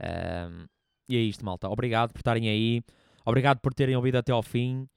Ehm, 0.00 0.66
e 1.08 1.16
é 1.16 1.20
isto, 1.20 1.44
malta. 1.44 1.68
Obrigado 1.68 2.12
por 2.12 2.20
estarem 2.20 2.48
aí. 2.48 2.82
Obrigado 3.24 3.58
por 3.60 3.74
terem 3.74 3.94
ouvido 3.96 4.16
até 4.16 4.32
ao 4.32 4.42
fim. 4.42 4.88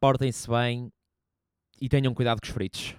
Portem-se 0.00 0.48
bem 0.48 0.90
e 1.80 1.88
tenham 1.88 2.14
cuidado 2.14 2.40
com 2.40 2.46
os 2.46 2.52
fritos. 2.52 2.96